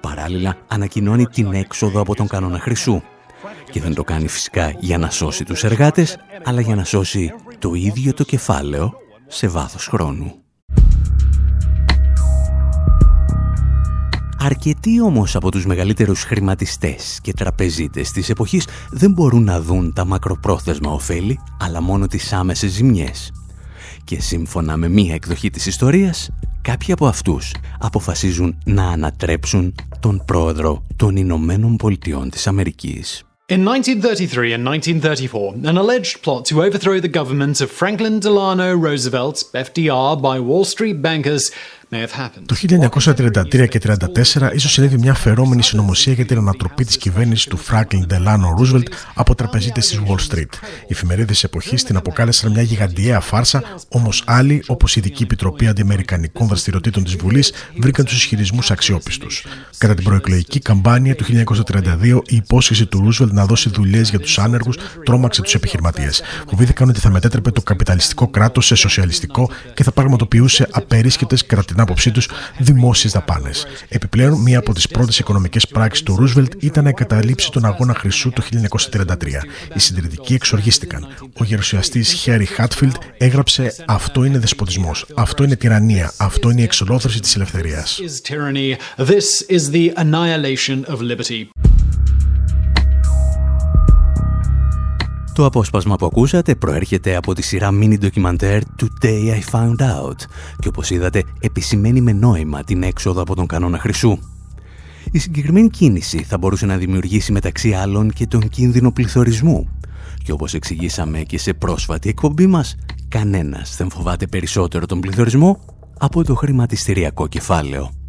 Παράλληλα, 0.00 0.56
ανακοινώνει 0.68 1.26
την 1.26 1.52
έξοδο 1.52 2.00
από 2.00 2.14
τον 2.14 2.26
κανόνα 2.26 2.58
χρυσού. 2.58 3.02
Και 3.70 3.80
δεν 3.80 3.94
το 3.94 4.04
κάνει 4.04 4.28
φυσικά 4.28 4.74
για 4.78 4.98
να 4.98 5.10
σώσει 5.10 5.44
τους 5.44 5.64
εργάτες, 5.64 6.18
αλλά 6.44 6.60
για 6.60 6.74
να 6.74 6.84
σώσει 6.84 7.32
το 7.62 7.74
ίδιο 7.74 8.14
το 8.14 8.24
κεφάλαιο 8.24 8.92
σε 9.26 9.48
βάθος 9.48 9.86
χρόνου. 9.86 10.34
Αρκετοί 14.38 15.00
όμως 15.00 15.36
από 15.36 15.50
τους 15.50 15.66
μεγαλύτερους 15.66 16.22
χρηματιστές 16.22 17.18
και 17.22 17.32
τραπεζίτες 17.32 18.10
της 18.10 18.28
εποχής 18.28 18.66
δεν 18.90 19.12
μπορούν 19.12 19.44
να 19.44 19.60
δουν 19.60 19.92
τα 19.92 20.04
μακροπρόθεσμα 20.04 20.92
ωφέλη, 20.92 21.40
αλλά 21.60 21.80
μόνο 21.80 22.06
τις 22.06 22.32
άμεσες 22.32 22.70
ζημιές. 22.70 23.32
Και 24.04 24.20
σύμφωνα 24.20 24.76
με 24.76 24.88
μία 24.88 25.14
εκδοχή 25.14 25.50
της 25.50 25.66
ιστορίας, 25.66 26.30
κάποιοι 26.62 26.92
από 26.92 27.06
αυτούς 27.06 27.54
αποφασίζουν 27.78 28.58
να 28.64 28.88
ανατρέψουν 28.88 29.74
τον 30.00 30.22
πρόεδρο 30.26 30.86
των 30.96 31.16
Ηνωμένων 31.16 31.76
Πολιτειών 31.76 32.30
της 32.30 32.46
Αμερικής. 32.46 33.24
In 33.48 33.64
1933 33.64 34.52
and 34.52 34.64
1934, 34.64 35.54
an 35.68 35.76
alleged 35.76 36.22
plot 36.22 36.44
to 36.46 36.62
overthrow 36.62 37.00
the 37.00 37.08
government 37.08 37.60
of 37.60 37.72
Franklin 37.72 38.20
Delano 38.20 38.72
Roosevelt, 38.72 39.38
FDR, 39.52 40.22
by 40.22 40.38
Wall 40.38 40.64
Street 40.64 41.02
bankers 41.02 41.50
Το 42.46 42.54
1933 42.54 43.68
και 43.68 43.80
1934 43.84 44.54
ίσως 44.54 44.72
συνέβη 44.72 44.98
μια 44.98 45.14
φερόμενη 45.14 45.62
συνωμοσία 45.62 46.12
για 46.12 46.26
την 46.26 46.38
ανατροπή 46.38 46.84
της 46.84 46.96
κυβέρνησης 46.96 47.44
του 47.46 47.58
Franklin 47.58 48.06
Delano 48.08 48.58
Roosevelt 48.58 48.86
από 49.14 49.34
τραπεζίτες 49.34 49.86
της 49.86 50.00
Wall 50.06 50.32
Street. 50.32 50.52
Οι 50.82 50.88
εφημερίδες 50.88 51.44
εποχής 51.44 51.84
την 51.84 51.96
αποκάλεσαν 51.96 52.50
μια 52.50 52.62
γιγαντιαία 52.62 53.20
φάρσα, 53.20 53.62
όμως 53.88 54.22
άλλοι, 54.26 54.64
όπως 54.66 54.96
η 54.96 55.00
Ειδική 55.00 55.22
Επιτροπή 55.22 55.66
Αντιαμερικανικών 55.66 56.46
Δραστηριοτήτων 56.46 57.04
της 57.04 57.14
Βουλής, 57.14 57.52
βρήκαν 57.76 58.04
τους 58.04 58.14
ισχυρισμούς 58.14 58.70
αξιόπιστους. 58.70 59.46
Κατά 59.78 59.94
την 59.94 60.04
προεκλογική 60.04 60.58
καμπάνια 60.58 61.14
του 61.14 61.24
1932, 61.24 62.22
η 62.26 62.36
υπόσχεση 62.36 62.86
του 62.86 63.08
Roosevelt 63.08 63.30
να 63.30 63.46
δώσει 63.46 63.68
δουλειές 63.68 64.10
για 64.10 64.18
τους 64.18 64.38
άνεργους 64.38 64.76
τρόμαξε 65.04 65.42
τους 65.42 65.54
επιχειρηματίες. 65.54 66.22
Φοβήθηκαν 66.48 66.88
ότι 66.88 67.00
θα 67.00 67.10
μετέτρεπε 67.10 67.50
το 67.50 67.62
καπιταλιστικό 67.62 68.28
κράτος 68.28 68.66
σε 68.66 68.74
σοσιαλιστικό 68.74 69.50
και 69.74 69.82
θα 69.82 69.92
πραγματοποιούσε 69.92 70.68
απερίσκεπτε 70.70 71.36
κατά 71.46 71.81
την 71.82 71.90
άποψή 71.90 72.10
τους 72.10 72.28
δημόσιες 72.58 73.12
δαπάνες. 73.12 73.66
Επιπλέον, 73.88 74.40
μία 74.40 74.58
από 74.58 74.72
τις 74.72 74.88
πρώτες 74.88 75.18
οικονομικές 75.18 75.66
πράξεις 75.66 76.02
του 76.04 76.16
Ρούσβελτ 76.16 76.52
ήταν 76.58 76.84
να 76.84 76.88
εγκαταλείψει 76.90 77.50
τον 77.50 77.64
αγώνα 77.64 77.94
Χρυσού 77.94 78.30
το 78.30 78.42
1933. 78.42 79.44
Οι 79.74 79.78
συντηρητικοί 79.78 80.34
εξοργίστηκαν. 80.34 81.08
Ο 81.38 81.44
γερουσιαστής 81.44 82.12
Χέρι 82.12 82.44
Χάτφιλντ 82.44 82.94
έγραψε 83.18 83.74
Αυτό 83.86 84.24
είναι 84.24 84.38
δεσποτισμός. 84.38 85.06
Αυτό 85.14 85.44
είναι 85.44 85.56
τυραννία. 85.56 86.12
Αυτό 86.16 86.50
είναι 86.50 86.60
η 86.60 86.64
εξολόθρωση 86.64 87.20
της 87.20 87.34
ελευθερίας. 87.34 88.00
Το 95.34 95.44
απόσπασμα 95.44 95.96
που 95.96 96.06
ακούσατε 96.06 96.54
προέρχεται 96.54 97.16
από 97.16 97.34
τη 97.34 97.42
σειρά 97.42 97.68
mini 97.72 97.98
ντοκιμαντέρ 97.98 98.62
Today 98.80 99.40
I 99.40 99.52
Found 99.52 99.76
Out 99.80 100.16
και 100.58 100.68
όπως 100.68 100.90
είδατε 100.90 101.22
επισημαίνει 101.40 102.00
με 102.00 102.12
νόημα 102.12 102.64
την 102.64 102.82
έξοδο 102.82 103.20
από 103.20 103.34
τον 103.34 103.46
κανόνα 103.46 103.78
χρυσού. 103.78 104.18
Η 105.10 105.18
συγκεκριμένη 105.18 105.68
κίνηση 105.68 106.22
θα 106.22 106.38
μπορούσε 106.38 106.66
να 106.66 106.76
δημιουργήσει 106.76 107.32
μεταξύ 107.32 107.72
άλλων 107.72 108.10
και 108.10 108.26
τον 108.26 108.48
κίνδυνο 108.48 108.92
πληθωρισμού. 108.92 109.68
Και 110.24 110.32
όπως 110.32 110.54
εξηγήσαμε 110.54 111.18
και 111.18 111.38
σε 111.38 111.52
πρόσφατη 111.52 112.08
εκπομπή 112.08 112.46
μας, 112.46 112.76
κανένας 113.08 113.76
δεν 113.76 113.90
φοβάται 113.90 114.26
περισσότερο 114.26 114.86
τον 114.86 115.00
πληθωρισμό 115.00 115.64
από 115.98 116.24
το 116.24 116.34
χρηματιστηριακό 116.34 117.26
κεφάλαιο. 117.26 118.01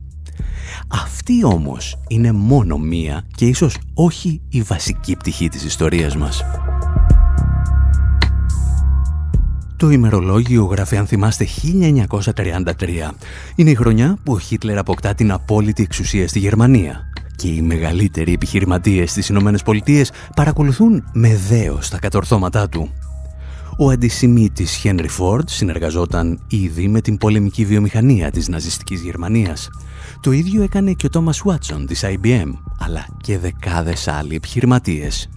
Αυτή 0.88 1.44
όμως 1.44 2.00
είναι 2.08 2.32
μόνο 2.32 2.78
μία 2.78 3.26
και 3.36 3.46
ίσως 3.46 3.78
όχι 3.94 4.42
η 4.50 4.62
βασική 4.62 5.16
πτυχή 5.16 5.48
της 5.48 5.64
ιστορίας 5.64 6.16
μας. 6.16 6.44
Το 9.78 9.90
ημερολόγιο 9.90 10.64
γράφει 10.64 10.98
αν 10.98 11.08
θυμάστε 11.08 11.46
1933. 11.46 13.12
Είναι 13.56 13.70
η 13.70 13.76
χρονιά 13.76 14.18
που 14.24 14.34
ο 14.34 14.40
Χίτλερ 14.40 14.78
αποκτά 14.78 15.14
την 15.14 15.32
απόλυτη 15.32 15.84
εξουσία 15.84 16.28
στη 16.28 16.40
Γερμανία 16.40 17.14
και 17.36 17.48
οι 17.48 17.62
μεγαλύτεροι 17.62 18.34
επιχειρηματίες 18.34 19.12
στις 19.12 19.30
Ηνωμένες 19.30 19.64
Πολιτείες 19.64 20.12
παρακολουθούν 20.36 21.04
με 21.14 21.36
δέος 21.50 21.90
τα 21.90 22.00
κατορθώματά 22.00 22.70
του. 22.70 22.90
Ο 23.78 23.90
αντισημίτης 23.90 24.72
Χένρι 24.72 25.08
Φόρντ 25.08 25.50
συνεργαζόταν 25.50 26.40
ήδη 26.48 26.88
με 26.88 27.02
την 27.02 27.18
πολεμική 27.18 27.66
βιομηχανία 27.66 28.32
της 28.32 28.48
ναζιστικής 28.48 29.02
Γερμανίας. 29.02 29.70
Το 30.24 30.32
ίδιο 30.32 30.64
έκανε 30.64 30.94
και 30.94 31.06
ο 31.06 31.10
Τόμας 31.10 31.42
Βάτσον 31.46 31.86
της 31.86 32.04
IBM, 32.06 32.52
αλλά 32.80 33.06
και 33.22 33.38
δεκάδες 33.38 34.08
άλλοι 34.08 34.36
επιχειρηματίες. 34.36 35.30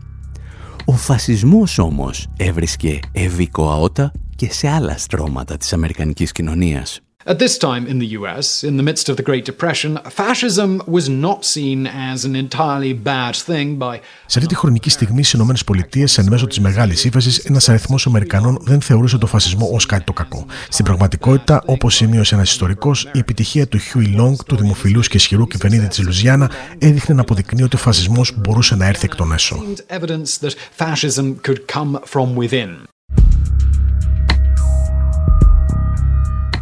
Ο 0.85 0.93
φασισμός 0.93 1.79
όμως 1.79 2.27
έβρισκε 2.37 2.99
ευήκοα 3.13 3.71
ώτα 3.71 4.13
και 4.37 4.53
σε 4.53 4.69
άλλα 4.69 4.99
στρώματα 4.99 5.57
της 5.57 5.73
Αμερικανικής 5.73 6.33
κοινωνίας. 6.33 7.01
At 7.29 7.41
this 7.41 7.59
time 7.59 7.85
in 7.93 7.99
the 7.99 8.11
US, 8.19 8.63
in 8.63 8.77
the 8.77 8.85
midst 8.89 9.09
of 9.09 9.17
the 9.17 9.27
Great 9.31 9.45
Depression, 9.53 9.99
fascism 10.21 10.71
was 10.97 11.07
not 11.09 11.39
seen 11.55 11.79
as 12.09 12.19
an 12.25 12.35
entirely 12.45 12.93
bad 12.93 13.35
thing 13.35 13.79
by. 13.79 13.99
Σε 14.27 14.39
αυτή 14.39 14.47
τη 14.47 14.55
χρονική 14.55 14.91
στιγμή 14.91 15.25
στις 15.25 15.41
ΗΠΑ, 15.41 16.21
εν 16.21 16.27
μέσω 16.31 16.47
της 16.47 16.61
μεγάλης 16.61 17.05
ύφεσης, 17.05 17.39
ένας 17.39 17.69
αριθμός 17.69 18.07
Αμερικανών 18.07 18.59
δεν 18.61 18.81
θεωρούσε 18.81 19.19
τον 19.19 19.29
φασισμό 19.29 19.71
ως 19.73 19.87
κάτι 19.87 20.05
το 20.05 20.13
κακό. 20.13 20.47
Στην 20.69 20.85
πραγματικότητα, 20.85 21.63
όπως 21.67 21.95
σημείωσε 21.95 22.35
ένας 22.35 22.51
ιστορικός, 22.51 23.09
η 23.13 23.19
επιτυχία 23.19 23.69
του 23.69 23.79
Χιούι 23.79 24.07
Λονγκ, 24.07 24.45
του 24.45 24.57
δημοφιλούς 24.57 25.09
και 25.09 25.17
ισχυρού 25.17 25.47
κυβερνήτη 25.47 25.87
της 25.87 26.03
Λουζιάννα, 26.03 26.51
έδειχνε 26.79 27.15
να 27.15 27.21
αποδεικνύει 27.21 27.63
ότι 27.63 27.77
ο 27.77 27.79
φασισμός 27.79 28.33
μπορούσε 28.37 28.77
να 28.77 28.87
έρθει 28.87 29.05
εκ 29.05 29.15
των 29.15 29.33
έσω. 29.33 29.65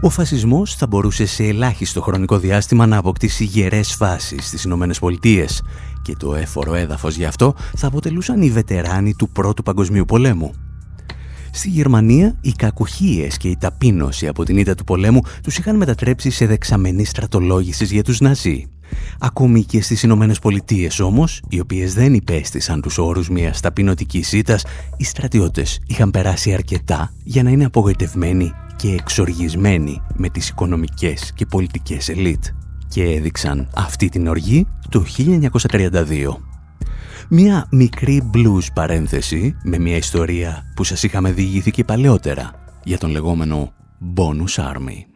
Ο 0.04 0.10
φασισμός 0.10 0.74
θα 0.74 0.86
μπορούσε 0.86 1.26
σε 1.26 1.44
ελάχιστο 1.44 2.02
χρονικό 2.02 2.38
διάστημα 2.38 2.86
να 2.86 2.96
αποκτήσει 2.96 3.44
γερές 3.44 3.94
φάσεις 3.94 4.46
στις 4.46 4.64
Ηνωμένες 4.64 4.98
Πολιτείες 4.98 5.62
και 6.02 6.16
το 6.18 6.34
έφορο 6.34 6.74
έδαφος 6.74 7.16
γι' 7.16 7.24
αυτό 7.24 7.54
θα 7.76 7.86
αποτελούσαν 7.86 8.42
οι 8.42 8.50
βετεράνοι 8.50 9.14
του 9.14 9.28
Πρώτου 9.28 9.62
Παγκοσμίου 9.62 10.04
Πολέμου. 10.04 10.54
Στη 11.52 11.68
Γερμανία, 11.68 12.36
οι 12.40 12.52
κακουχίες 12.52 13.36
και 13.36 13.48
η 13.48 13.56
ταπείνωση 13.56 14.28
από 14.28 14.44
την 14.44 14.56
ήττα 14.56 14.74
του 14.74 14.84
πολέμου 14.84 15.20
τους 15.42 15.58
είχαν 15.58 15.76
μετατρέψει 15.76 16.30
σε 16.30 16.46
δεξαμενή 16.46 17.04
στρατολόγησης 17.04 17.90
για 17.90 18.02
τους 18.02 18.20
Ναζί. 18.20 18.73
Ακόμη 19.18 19.64
και 19.64 19.82
στις 19.82 20.02
Ηνωμένες 20.02 20.38
Πολιτείες 20.38 21.00
όμως, 21.00 21.42
οι 21.48 21.60
οποίες 21.60 21.94
δεν 21.94 22.14
υπέστησαν 22.14 22.80
τους 22.80 22.98
όρους 22.98 23.28
μιας 23.28 23.60
ταπεινωτικής 23.60 24.32
ήττας, 24.32 24.64
οι 24.96 25.04
στρατιώτες 25.04 25.80
είχαν 25.86 26.10
περάσει 26.10 26.52
αρκετά 26.52 27.12
για 27.24 27.42
να 27.42 27.50
είναι 27.50 27.64
απογοητευμένοι 27.64 28.52
και 28.76 28.88
εξοργισμένοι 28.88 30.02
με 30.16 30.28
τις 30.28 30.48
οικονομικές 30.48 31.32
και 31.34 31.46
πολιτικές 31.46 32.08
ελίτ 32.08 32.44
και 32.88 33.02
έδειξαν 33.02 33.68
αυτή 33.74 34.08
την 34.08 34.26
οργή 34.26 34.66
το 34.88 35.04
1932. 35.16 36.36
Μια 37.28 37.66
μικρή 37.70 38.30
blues 38.34 38.66
παρένθεση 38.74 39.56
με 39.62 39.78
μια 39.78 39.96
ιστορία 39.96 40.62
που 40.76 40.84
σας 40.84 41.02
είχαμε 41.02 41.32
διηγηθεί 41.32 41.70
και 41.70 41.84
παλαιότερα 41.84 42.50
για 42.84 42.98
τον 42.98 43.10
λεγόμενο 43.10 43.72
Bonus 44.16 44.64
Army. 44.64 45.13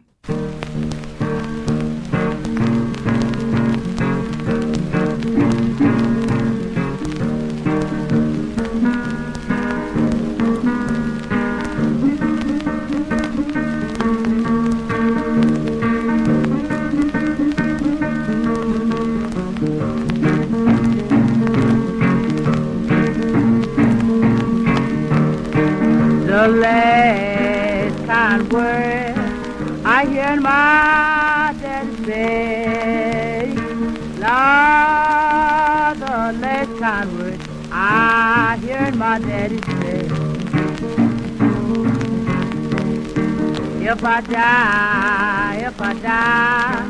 I 44.19 44.21
die, 44.21 45.57
if 45.69 45.79
I 45.89 45.93
die 46.07 46.83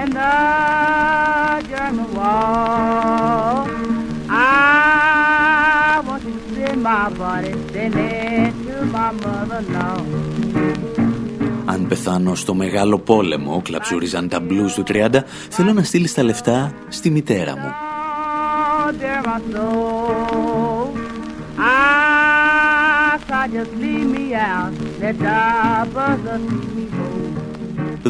in 0.00 0.08
the 0.18 0.34
German 1.70 2.10
wall, 2.16 3.64
I 4.28 6.02
want 6.06 6.22
to 6.28 6.32
see 6.52 6.74
my 6.88 7.04
body 7.20 7.52
sending 7.72 8.52
to 8.66 8.76
my 8.94 9.10
mother-in-law. 9.22 9.98
Αν 11.64 11.86
πεθάνω 11.86 12.34
στο 12.34 12.54
μεγάλο 12.54 12.98
πόλεμο, 12.98 13.62
κλαψούριζαν 13.64 14.28
τα 14.28 14.40
μπλούς 14.40 14.74
του 14.74 14.82
30, 14.86 15.08
θέλω 15.50 15.72
να 15.72 15.82
στείλεις 15.82 16.14
τα 16.14 16.22
λεφτά 16.22 16.72
στη 16.88 17.10
μητέρα 17.10 17.56
μου. 17.56 17.72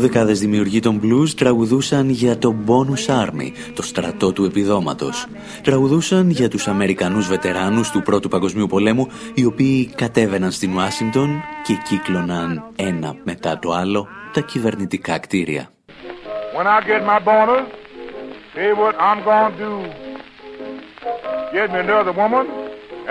Δεκάδες 0.00 0.40
δημιουργοί 0.40 0.80
των 0.80 1.00
blues 1.02 1.28
τραγουδούσαν 1.36 2.08
για 2.08 2.38
το 2.38 2.54
Bonus 2.66 3.24
Army, 3.24 3.50
το 3.74 3.82
στρατό 3.82 4.32
του 4.32 4.44
επιδόματος. 4.44 5.26
Τραγουδούσαν 5.62 6.30
για 6.30 6.48
τους 6.48 6.68
Αμερικανούς 6.68 7.28
βετεράνους 7.28 7.90
του 7.90 8.02
Πρώτου 8.02 8.28
Παγκοσμίου 8.28 8.66
Πολέμου, 8.66 9.08
οι 9.34 9.44
οποίοι 9.44 9.86
κατέβαιναν 9.94 10.50
στην 10.50 10.74
Ουάσιντον 10.74 11.42
και 11.64 11.74
κύκλωναν 11.88 12.72
ένα 12.76 13.16
μετά 13.24 13.58
το 13.58 13.72
άλλο 13.72 14.08
τα 14.32 14.40
κυβερνητικά 14.40 15.18
κτίρια. 15.18 15.70
When 16.56 16.66
I 16.66 16.80
get 16.90 17.02
my 17.12 17.20
bonus, 17.28 17.64
say 18.54 18.72
what 18.82 18.94
I'm 19.08 19.20
gonna 19.28 19.56
do. 19.66 19.72
Get 21.54 21.66
me 21.72 21.78
another 21.86 22.14
woman 22.22 22.44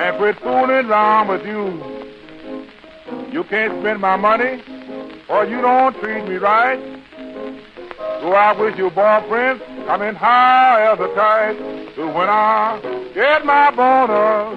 and 0.01 0.11
quit 0.19 0.35
fooling 0.43 0.85
around 0.89 1.27
with 1.31 1.45
you. 1.51 1.63
You 3.35 3.43
can't 3.51 3.71
spend 3.79 3.99
my 4.09 4.17
money 4.29 4.53
or 5.27 5.46
you 5.46 5.60
don't 5.62 5.94
treat 6.01 6.24
me 6.27 6.38
right. 6.38 6.79
So 8.22 8.27
I 8.32 8.50
wish 8.60 8.77
you 8.77 8.89
boyfriend 8.89 9.62
coming 9.88 10.15
high 10.15 10.91
as 10.91 11.00
a 11.08 11.10
kite. 11.17 11.58
So 11.96 12.03
when 12.17 12.29
I 12.29 12.79
get 13.13 13.46
my 13.46 13.67
bonus, 13.79 14.48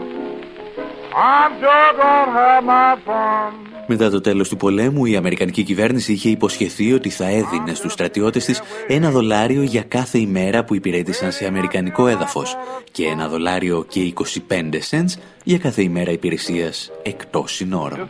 I'm 1.14 1.52
sure 1.60 1.90
gonna 2.00 2.32
have 2.38 2.64
my 2.64 2.96
fun. 3.06 3.68
Μετά 3.90 4.10
το 4.10 4.20
τέλος 4.20 4.48
του 4.48 4.56
πολέμου, 4.56 5.04
η 5.04 5.16
Αμερικανική 5.16 5.62
κυβέρνηση 5.62 6.12
είχε 6.12 6.28
υποσχεθεί 6.28 6.92
ότι 6.92 7.10
θα 7.10 7.26
έδινε 7.26 7.74
στους 7.74 7.92
στρατιώτες 7.92 8.44
της 8.44 8.62
ένα 8.86 9.10
δολάριο 9.10 9.62
για 9.62 9.82
κάθε 9.82 10.18
ημέρα 10.18 10.64
που 10.64 10.74
υπηρέτησαν 10.74 11.32
σε 11.32 11.46
αμερικανικό 11.46 12.06
έδαφος 12.06 12.56
και 12.92 13.06
ένα 13.06 13.28
δολάριο 13.28 13.84
και 13.88 14.12
25 14.50 14.52
cents 14.90 15.18
για 15.44 15.58
κάθε 15.58 15.82
ημέρα 15.82 16.10
υπηρεσίας 16.10 16.90
εκτός 17.02 17.52
συνόρων. 17.52 18.08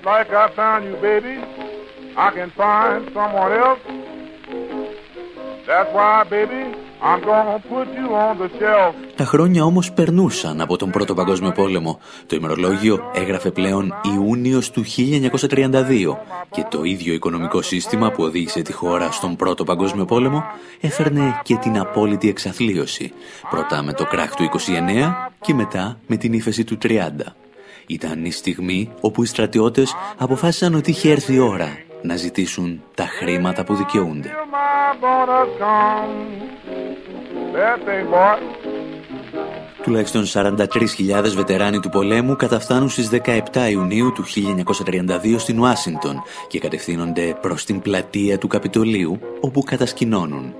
That's 5.69 5.93
why, 5.93 6.25
baby, 6.31 6.63
τα 9.17 9.25
χρόνια 9.25 9.65
όμως 9.65 9.93
περνούσαν 9.93 10.61
από 10.61 10.77
τον 10.77 10.91
Πρώτο 10.91 11.15
Παγκόσμιο 11.15 11.53
Πόλεμο. 11.53 12.01
Το 12.27 12.37
ημερολόγιο 12.37 13.11
έγραφε 13.15 13.51
πλέον 13.51 13.95
Ιούνιος 14.15 14.71
του 14.71 14.85
1932 14.85 16.17
και 16.51 16.65
το 16.71 16.83
ίδιο 16.83 17.13
οικονομικό 17.15 17.63
σύστημα 17.63 18.11
που 18.11 18.23
οδήγησε 18.23 18.63
τη 18.63 18.73
χώρα 18.73 19.11
στον 19.11 19.37
Πρώτο 19.37 19.65
Παγκόσμιο 19.65 20.05
Πόλεμο 20.05 20.45
έφερνε 20.81 21.41
και 21.43 21.57
την 21.57 21.79
απόλυτη 21.79 22.29
εξαθλίωση. 22.29 23.13
Πρώτα 23.51 23.83
με 23.83 23.93
το 23.93 24.05
κράχ 24.05 24.35
του 24.35 24.43
29 24.43 25.13
και 25.41 25.55
μετά 25.55 25.99
με 26.07 26.17
την 26.17 26.33
ύφεση 26.33 26.65
του 26.65 26.79
30. 26.83 26.97
Ήταν 27.87 28.25
η 28.25 28.31
στιγμή 28.31 28.91
όπου 29.01 29.23
οι 29.23 29.27
στρατιώτες 29.27 29.95
αποφάσισαν 30.17 30.75
ότι 30.75 30.91
είχε 30.91 31.11
έρθει 31.11 31.35
η 31.35 31.39
ώρα 31.39 31.87
να 32.03 32.17
ζητήσουν 32.17 32.83
τα 32.95 33.05
χρήματα 33.05 33.65
που 33.65 33.75
δικαιούνται. 33.75 34.31
Τουλάχιστον 39.83 40.25
43.000 40.33 40.67
βετεράνοι 41.35 41.81
του 41.81 41.89
πολέμου 41.89 42.37
καταφθάνουν 42.37 42.89
στις 42.89 43.11
17 43.25 43.41
Ιουνίου 43.71 44.13
του 44.13 44.25
1932 44.85 45.39
στην 45.39 45.59
Ουάσιντον 45.59 46.23
και 46.49 46.59
κατευθύνονται 46.59 47.39
προς 47.41 47.65
την 47.65 47.81
πλατεία 47.81 48.39
του 48.39 48.49
Καπιτολίου 48.49 49.21
όπου 49.41 49.63
κατασκηνώνουν. 49.63 50.55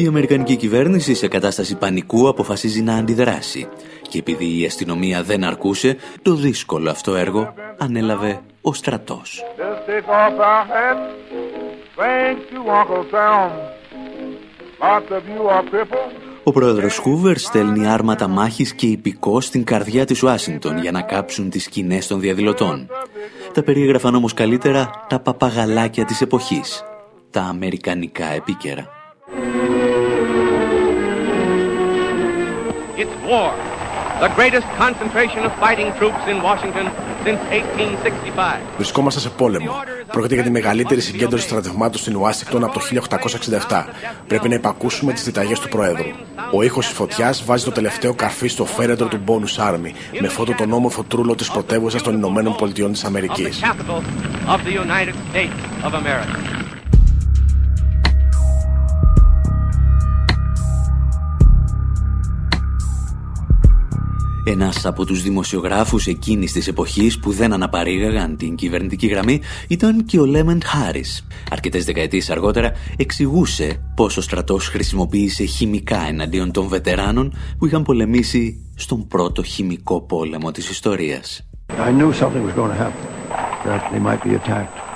Η 0.00 0.06
Αμερικανική 0.06 0.56
κυβέρνηση 0.56 1.14
σε 1.14 1.28
κατάσταση 1.28 1.76
πανικού 1.76 2.28
αποφασίζει 2.28 2.82
να 2.82 2.94
αντιδράσει 2.94 3.68
και 4.08 4.18
επειδή 4.18 4.60
η 4.60 4.64
αστυνομία 4.64 5.22
δεν 5.22 5.44
αρκούσε, 5.44 5.96
το 6.22 6.34
δύσκολο 6.34 6.90
αυτό 6.90 7.14
έργο 7.14 7.54
ανέλαβε 7.78 8.40
ο 8.60 8.72
στρατός. 8.74 9.44
Ο 16.42 16.52
πρόεδρος 16.52 16.98
Χούβερ 16.98 17.38
στέλνει 17.38 17.86
άρματα 17.86 18.28
μάχης 18.28 18.72
και 18.72 18.86
υπηκό 18.86 19.40
στην 19.40 19.64
καρδιά 19.64 20.04
της 20.04 20.22
Ουάσιγκτον 20.22 20.78
για 20.78 20.90
να 20.90 21.02
κάψουν 21.02 21.50
τις 21.50 21.64
σκηνές 21.64 22.06
των 22.06 22.20
διαδηλωτών. 22.20 22.88
Τα 23.52 23.62
περιέγραφαν 23.62 24.14
όμως 24.14 24.34
καλύτερα 24.34 24.90
τα 25.08 25.20
παπαγαλάκια 25.20 26.04
της 26.04 26.20
εποχής, 26.20 26.84
τα 27.30 27.40
αμερικανικά 27.40 28.26
επίκαιρα. 28.26 28.97
It's 33.02 33.16
war. 33.30 33.50
The 34.24 34.30
greatest 34.38 34.66
concentration 34.84 35.40
of 35.46 35.52
fighting 35.64 35.88
troops 35.98 36.22
in 36.32 36.36
Washington 36.48 36.86
since 37.24 37.40
1865. 37.50 38.60
Βρισκόμαστε 38.76 39.20
σε 39.20 39.28
πόλεμο. 39.28 39.72
Πρόκειται 40.12 40.34
για 40.34 40.42
τη 40.42 40.50
μεγαλύτερη 40.50 41.00
συγκέντρωση 41.00 41.44
στρατευμάτων 41.44 42.00
στην 42.00 42.16
Ουάσιγκτον 42.16 42.64
από 42.64 42.72
το 42.72 42.80
1867. 43.68 43.84
Πρέπει 44.26 44.48
να 44.48 44.54
υπακούσουμε 44.54 45.12
τις 45.12 45.24
διταγές 45.24 45.60
του 45.60 45.68
Προέδρου. 45.68 46.08
Ο 46.52 46.62
ήχος 46.62 46.86
της 46.86 46.94
φωτιάς 46.94 47.44
βάζει 47.44 47.64
το 47.64 47.70
τελευταίο 47.70 48.14
καρφί 48.14 48.48
στο 48.48 48.64
φέρετρο 48.64 49.06
του 49.06 49.20
Bonus 49.26 49.72
Army, 49.72 49.90
με 50.20 50.28
φώτο 50.28 50.52
τον 50.52 50.72
όμορφο 50.72 51.04
τρούλο 51.04 51.34
της 51.34 51.50
πρωτεύουσας 51.50 52.02
των 52.02 52.14
Ηνωμένων 52.14 52.54
Πολιτειών 52.56 52.92
της 52.92 53.04
Αμερικής. 53.04 53.60
Ένας 64.44 64.86
από 64.86 65.04
τους 65.04 65.22
δημοσιογράφους 65.22 66.06
εκείνης 66.06 66.52
της 66.52 66.68
εποχής 66.68 67.18
που 67.18 67.32
δεν 67.32 67.52
αναπαρήγαγαν 67.52 68.36
την 68.36 68.54
κυβερνητική 68.54 69.06
γραμμή 69.06 69.40
ήταν 69.68 70.04
και 70.04 70.20
ο 70.20 70.24
Λέμεντ 70.24 70.62
Χάρις. 70.64 71.26
Αρκετές 71.50 71.84
δεκαετίες 71.84 72.30
αργότερα 72.30 72.72
εξηγούσε 72.96 73.82
πώς 73.94 74.16
ο 74.16 74.20
στρατός 74.20 74.68
χρησιμοποίησε 74.68 75.44
χημικά 75.44 76.06
εναντίον 76.08 76.52
των 76.52 76.68
βετεράνων 76.68 77.32
που 77.58 77.66
είχαν 77.66 77.82
πολεμήσει 77.82 78.72
στον 78.74 79.06
πρώτο 79.06 79.42
χημικό 79.42 80.02
πόλεμο 80.02 80.50
της 80.50 80.70
ιστορίας. 80.70 81.42
I 81.68 81.90
knew 81.90 82.12
something 82.12 82.44
was 82.46 82.54
going 82.56 82.70
to 82.70 82.80
happen, 82.84 83.04
that 83.64 83.82
they 83.92 84.00
might 84.00 84.22
be 84.24 84.34
attacked. 84.34 84.87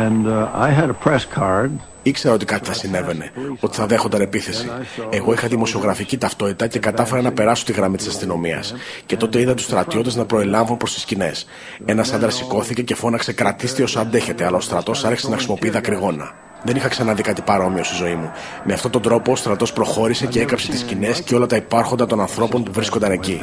And 0.00 0.22
uh, 0.26 0.66
I 0.66 0.70
had 0.80 0.88
a 0.90 0.98
press 1.04 1.24
card 1.38 1.72
Ήξερα 2.02 2.34
ότι 2.34 2.44
κάτι 2.44 2.68
θα 2.68 2.72
συνέβαινε, 2.72 3.32
ότι 3.60 3.76
θα 3.76 3.86
δέχονταν 3.86 4.20
επίθεση. 4.20 4.70
Εγώ 5.10 5.32
είχα 5.32 5.48
δημοσιογραφική 5.48 6.18
ταυτότητα 6.18 6.66
και 6.66 6.78
κατάφερα 6.78 7.22
να 7.22 7.32
περάσω 7.32 7.64
τη 7.64 7.72
γραμμή 7.72 7.96
της 7.96 8.06
αστυνομίας. 8.06 8.74
Και 9.06 9.16
τότε 9.16 9.40
είδα 9.40 9.54
τους 9.54 9.64
στρατιώτες 9.64 10.16
να 10.16 10.24
προελάβουν 10.24 10.76
προς 10.76 10.92
τις 10.92 11.02
σκηνές. 11.02 11.46
Ένας 11.84 12.12
άντρας 12.12 12.34
σηκώθηκε 12.34 12.82
και 12.82 12.94
φώναξε: 12.94 13.32
Κρατήστε 13.32 13.82
όσο 13.82 14.00
αντέχετε, 14.00 14.44
αλλά 14.44 14.56
ο 14.56 14.60
στρατός 14.60 15.04
άρχισε 15.04 15.28
να 15.28 15.34
χρησιμοποιεί 15.34 15.70
δακρυγόνα. 15.70 16.34
Δεν 16.64 16.76
είχα 16.76 16.88
ξαναδεί 16.88 17.22
κάτι 17.22 17.42
παρόμοιο 17.42 17.84
στη 17.84 17.94
ζωή 17.94 18.14
μου. 18.14 18.30
Με 18.64 18.72
αυτόν 18.72 18.90
τον 18.90 19.02
τρόπο 19.02 19.32
ο 19.32 19.36
στρατός 19.36 19.72
προχώρησε 19.72 20.26
και 20.26 20.40
έκαψε 20.40 20.70
τις 20.70 20.80
σκηνές 20.80 21.20
και 21.22 21.34
όλα 21.34 21.46
τα 21.46 21.56
υπάρχοντα 21.56 22.06
των 22.06 22.20
ανθρώπων 22.20 22.62
που 22.62 22.72
βρίσκονταν 22.72 23.10
εκεί. 23.10 23.40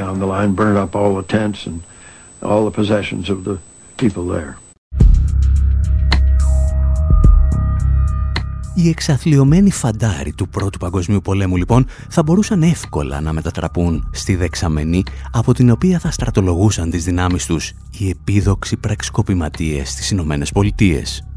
Οι 8.82 8.89
εξαθλειωμένοι 8.89 9.72
φαντάροι 9.72 10.34
του 10.34 10.50
Πρώτου 10.50 10.78
Παγκοσμίου 10.78 11.22
Πολέμου 11.22 11.56
λοιπόν 11.56 11.86
θα 12.10 12.24
μπορούσαν 12.24 12.63
εύκολα 12.63 13.22
να 13.22 13.34
μετατραπούν 13.34 14.10
στη 14.13 14.36
δεξαμενή 14.36 15.04
από 15.32 15.54
την 15.54 15.70
οποία 15.70 16.00
θα 16.00 16.12
στρατολογούσαν 16.12 16.89
τις 16.89 17.04
δυνάμεις 17.04 17.46
τους 17.46 17.74
οι 17.98 18.10
επίδοξοι 18.10 18.78
πραξικοπηματίες 18.78 19.89
στις 19.89 20.10
Ηνωμένες 20.12 20.52
Πολιτείες. 20.52 21.28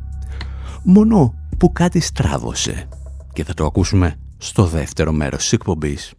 Μόνο 0.83 1.35
που 1.59 1.73
κάτι 1.73 2.01
στράβωσε 2.01 2.89
και 3.33 3.45
θα 3.45 3.55
το 3.55 3.67
ακούσουμε 3.67 4.19
στο 4.39 4.65
δεύτερο 4.65 5.13
μέρος 5.13 5.43
της 5.43 5.53
εκπομπής. 5.53 6.15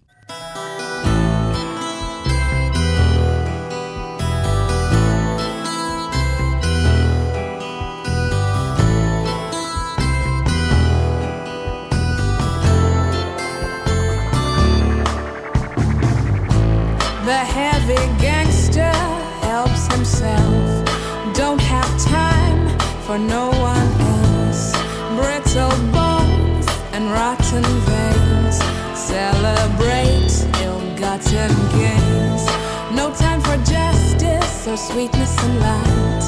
For 23.13 23.19
no 23.19 23.49
one 23.49 24.02
else. 24.02 24.71
Brittle 25.15 25.69
bones 25.91 26.67
and 26.93 27.12
rotten 27.12 27.63
veins 27.88 28.58
celebrate 28.97 30.34
ill-gotten 30.65 31.54
gains. 31.78 32.43
No 32.99 33.06
time 33.13 33.41
for 33.41 33.58
justice 33.71 34.67
or 34.67 34.78
sweetness 34.78 35.38
and 35.43 35.60
light. 35.60 36.26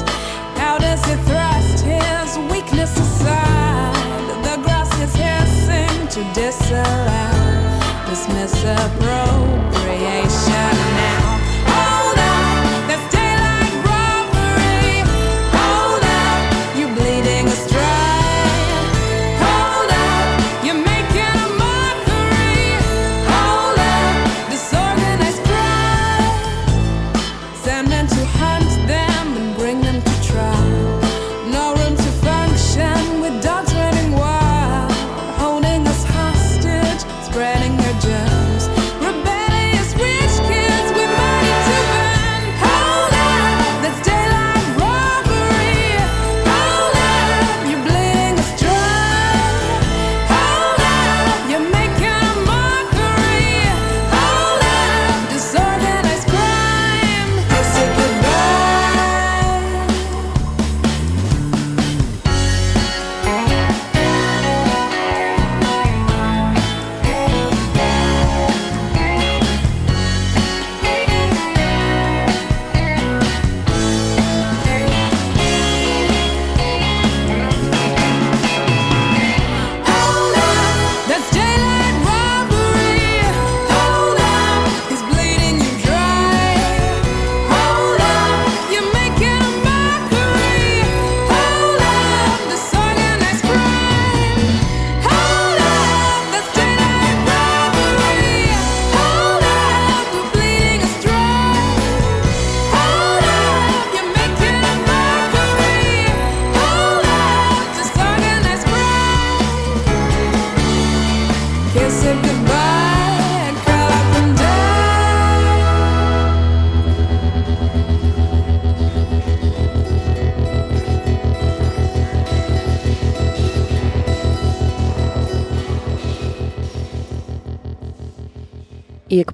How 0.60 0.78
does 0.78 1.04
he 1.08 1.14
thrust 1.28 1.78
his 1.92 2.38
weakness 2.52 2.92
aside? 2.96 4.26
The 4.46 4.56
grass 4.62 4.90
is 5.04 5.14
hissing 5.26 5.96
to 6.14 6.20
disallow 6.40 7.32
this 8.06 8.22
misappropriation 8.28 10.76
now. 11.02 11.25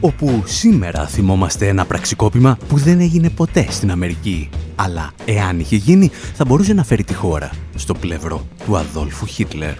Όπου 0.00 0.42
σήμερα 0.46 1.06
θυμόμαστε 1.06 1.68
ένα 1.68 1.84
πραξικόπημα 1.84 2.58
που 2.68 2.76
δεν 2.76 3.00
έγινε 3.00 3.30
ποτέ 3.30 3.66
στην 3.70 3.90
Αμερική. 3.90 4.48
Αλλά 4.74 5.12
εάν 5.24 5.60
είχε 5.60 5.76
γίνει 5.76 6.10
θα 6.34 6.44
μπορούσε 6.44 6.72
να 6.72 6.84
φέρει 6.84 7.04
τη 7.04 7.14
χώρα 7.14 7.50
στο 7.74 7.94
πλευρό 7.94 8.46
του 8.64 8.76
Αδόλφου 8.76 9.26
Χίτλερ. 9.26 9.74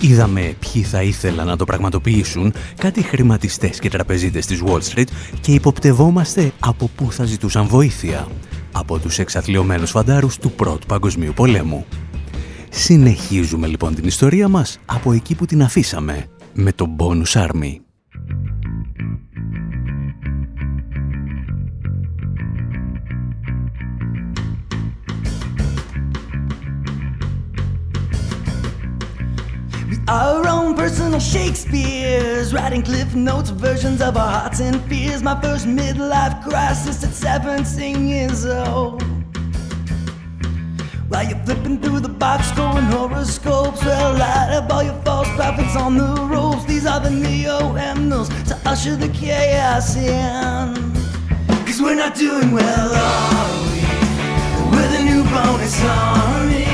Είδαμε 0.00 0.54
ποιοι 0.58 0.82
θα 0.82 1.02
ήθελαν 1.02 1.46
να 1.46 1.56
το 1.56 1.64
πραγματοποιήσουν, 1.64 2.52
κάτι 2.76 3.02
χρηματιστές 3.02 3.78
και 3.78 3.88
τραπεζίτες 3.88 4.46
της 4.46 4.62
Wall 4.66 4.80
Street 4.94 5.08
και 5.40 5.52
υποπτευόμαστε 5.52 6.52
από 6.60 6.90
πού 6.96 7.12
θα 7.12 7.24
ζητούσαν 7.24 7.66
βοήθεια. 7.66 8.26
Από 8.72 8.98
τους 8.98 9.18
εξαθλειωμένους 9.18 9.90
φαντάρους 9.90 10.38
του 10.38 10.50
Πρώτου 10.50 10.86
Παγκοσμίου 10.86 11.32
Πολέμου. 11.32 11.86
Συνεχίζουμε 12.70 13.66
λοιπόν 13.66 13.94
την 13.94 14.06
ιστορία 14.06 14.48
μας 14.48 14.78
από 14.86 15.12
εκεί 15.12 15.34
που 15.34 15.46
την 15.46 15.62
αφήσαμε, 15.62 16.28
με 16.55 16.71
τον 16.71 16.95
Bonus 16.95 17.35
Army. 17.35 17.81
Our 30.07 30.45
own 30.55 30.75
personal 30.75 31.21
Shakespeare's 31.21 32.53
writing 32.53 32.81
cliff 32.81 33.15
notes, 33.15 33.49
versions 33.49 34.01
of 34.01 34.17
our 34.17 34.31
hearts 34.37 34.59
and 34.59 34.81
fears. 34.89 35.21
My 35.23 35.39
first 35.39 35.65
midlife 35.65 36.35
crisis 36.43 36.97
at 37.03 37.13
17 37.13 38.07
years 38.07 38.45
old. 38.45 39.01
While 41.07 41.25
you're 41.29 41.43
flipping 41.45 41.79
through 41.81 42.01
the 42.01 42.04
box, 42.18 42.48
scoring 42.48 42.84
horoscopes, 42.86 43.84
well, 43.84 44.12
light 44.12 44.50
up 44.52 44.70
all 44.72 44.82
your 44.82 45.00
false 45.02 45.28
prophets 45.34 45.76
on 45.76 45.96
the 45.96 46.26
ropes. 46.30 46.64
These 46.64 46.86
are 46.86 47.00
the 47.00 47.10
neo 47.10 47.72
hymnals 47.72 48.28
to 48.48 48.60
usher 48.64 48.96
the 48.96 49.08
chaos 49.08 49.96
in. 49.96 50.74
Cause 51.66 51.80
we're 51.80 51.94
not 51.94 52.14
doing 52.14 52.52
well, 52.52 52.90
are 52.94 53.62
we? 53.64 53.80
We're 54.76 54.90
the 54.96 55.02
new 55.04 55.22
bonus 55.24 55.82
army. 55.84 56.64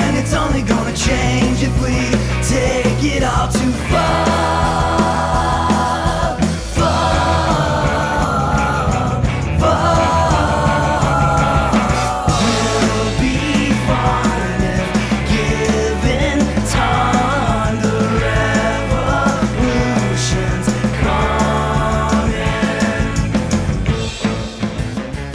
And 0.00 0.16
it's 0.16 0.32
only 0.32 0.62
gonna 0.62 0.96
change 0.96 1.62
if 1.62 1.74
we 1.82 1.96
take 2.42 3.16
it 3.16 3.22
all 3.22 3.48
too 3.48 3.72
far. 3.90 5.15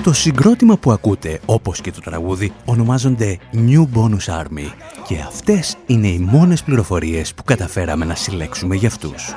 Το 0.04 0.14
συγκρότημα 0.14 0.78
που 0.78 0.92
ακούτε, 0.92 1.40
όπως 1.46 1.82
και 1.82 1.92
το 1.92 2.02
τραγούδι, 2.02 2.54
ονομάζονται 2.66 3.38
New 3.54 3.82
Bonus 3.96 4.42
Army 4.42 4.72
και 5.08 5.20
αυτές 5.28 5.78
είναι 5.86 6.08
οι 6.08 6.20
μόνες 6.20 6.64
πληροφορίες 6.64 7.34
που 7.34 7.44
καταφέραμε 7.44 8.06
να 8.06 8.16
συλλέξουμε 8.16 8.76
για 8.76 8.88
αυτούς. 8.88 9.36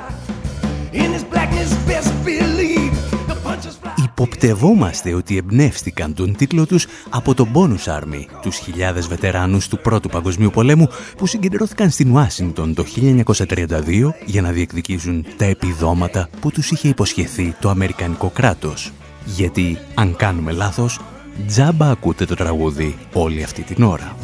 In 0.93 0.97
this 0.97 1.35
blackness, 1.35 1.89
best 1.89 2.11
believe 2.25 2.93
the 3.27 3.49
punches 3.49 3.75
fly. 3.83 4.03
Υποπτευόμαστε 4.03 5.13
ότι 5.13 5.37
εμπνεύστηκαν 5.37 6.13
τον 6.13 6.35
τίτλο 6.35 6.65
τους 6.65 6.87
από 7.09 7.33
το 7.33 7.47
Bonus 7.53 7.99
Army, 7.99 8.25
τους 8.41 8.57
χιλιάδες 8.57 9.07
βετεράνους 9.07 9.67
του 9.67 9.79
Πρώτου 9.79 10.09
Παγκοσμίου 10.09 10.49
Πολέμου 10.49 10.87
που 11.17 11.25
συγκεντρώθηκαν 11.25 11.89
στην 11.89 12.11
Ουάσιγκτον 12.11 12.73
το 12.73 12.83
1932 12.83 14.13
για 14.25 14.41
να 14.41 14.51
διεκδικήσουν 14.51 15.25
τα 15.37 15.45
επιδόματα 15.45 16.29
που 16.39 16.51
τους 16.51 16.71
είχε 16.71 16.87
υποσχεθεί 16.87 17.55
το 17.59 17.69
Αμερικανικό 17.69 18.29
κράτος. 18.29 18.91
Γιατί, 19.25 19.77
αν 19.93 20.15
κάνουμε 20.15 20.51
λάθος, 20.51 20.99
τζάμπα 21.47 21.89
ακούτε 21.89 22.25
το 22.25 22.35
τραγούδι 22.35 22.97
όλη 23.13 23.43
αυτή 23.43 23.61
την 23.61 23.83
ώρα. 23.83 24.15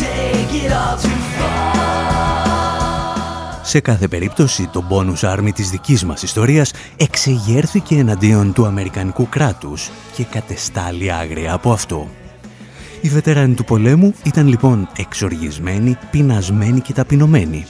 Take 0.00 0.68
it 0.68 0.72
all 0.72 1.04
too 1.04 1.20
Σε 3.62 3.80
κάθε 3.80 4.08
περίπτωση, 4.08 4.68
το 4.72 4.84
Bonus 4.90 5.36
Army 5.36 5.50
της 5.54 5.70
δικής 5.70 6.04
μας 6.04 6.22
ιστορίας 6.22 6.72
εξεγέρθηκε 6.96 7.96
εναντίον 7.96 8.52
του 8.52 8.66
Αμερικανικού 8.66 9.28
κράτους 9.28 9.90
και 10.14 10.24
κατεστάλλει 10.24 11.12
άγρια 11.12 11.52
από 11.52 11.72
αυτό. 11.72 12.08
Οι 13.00 13.08
βετεράνοι 13.08 13.54
του 13.54 13.64
πολέμου 13.64 14.14
ήταν 14.24 14.48
λοιπόν 14.48 14.88
εξοργισμένοι, 14.96 15.98
πεινασμένοι 16.10 16.80
και 16.80 16.92
ταπεινωμένοι. 16.92 17.66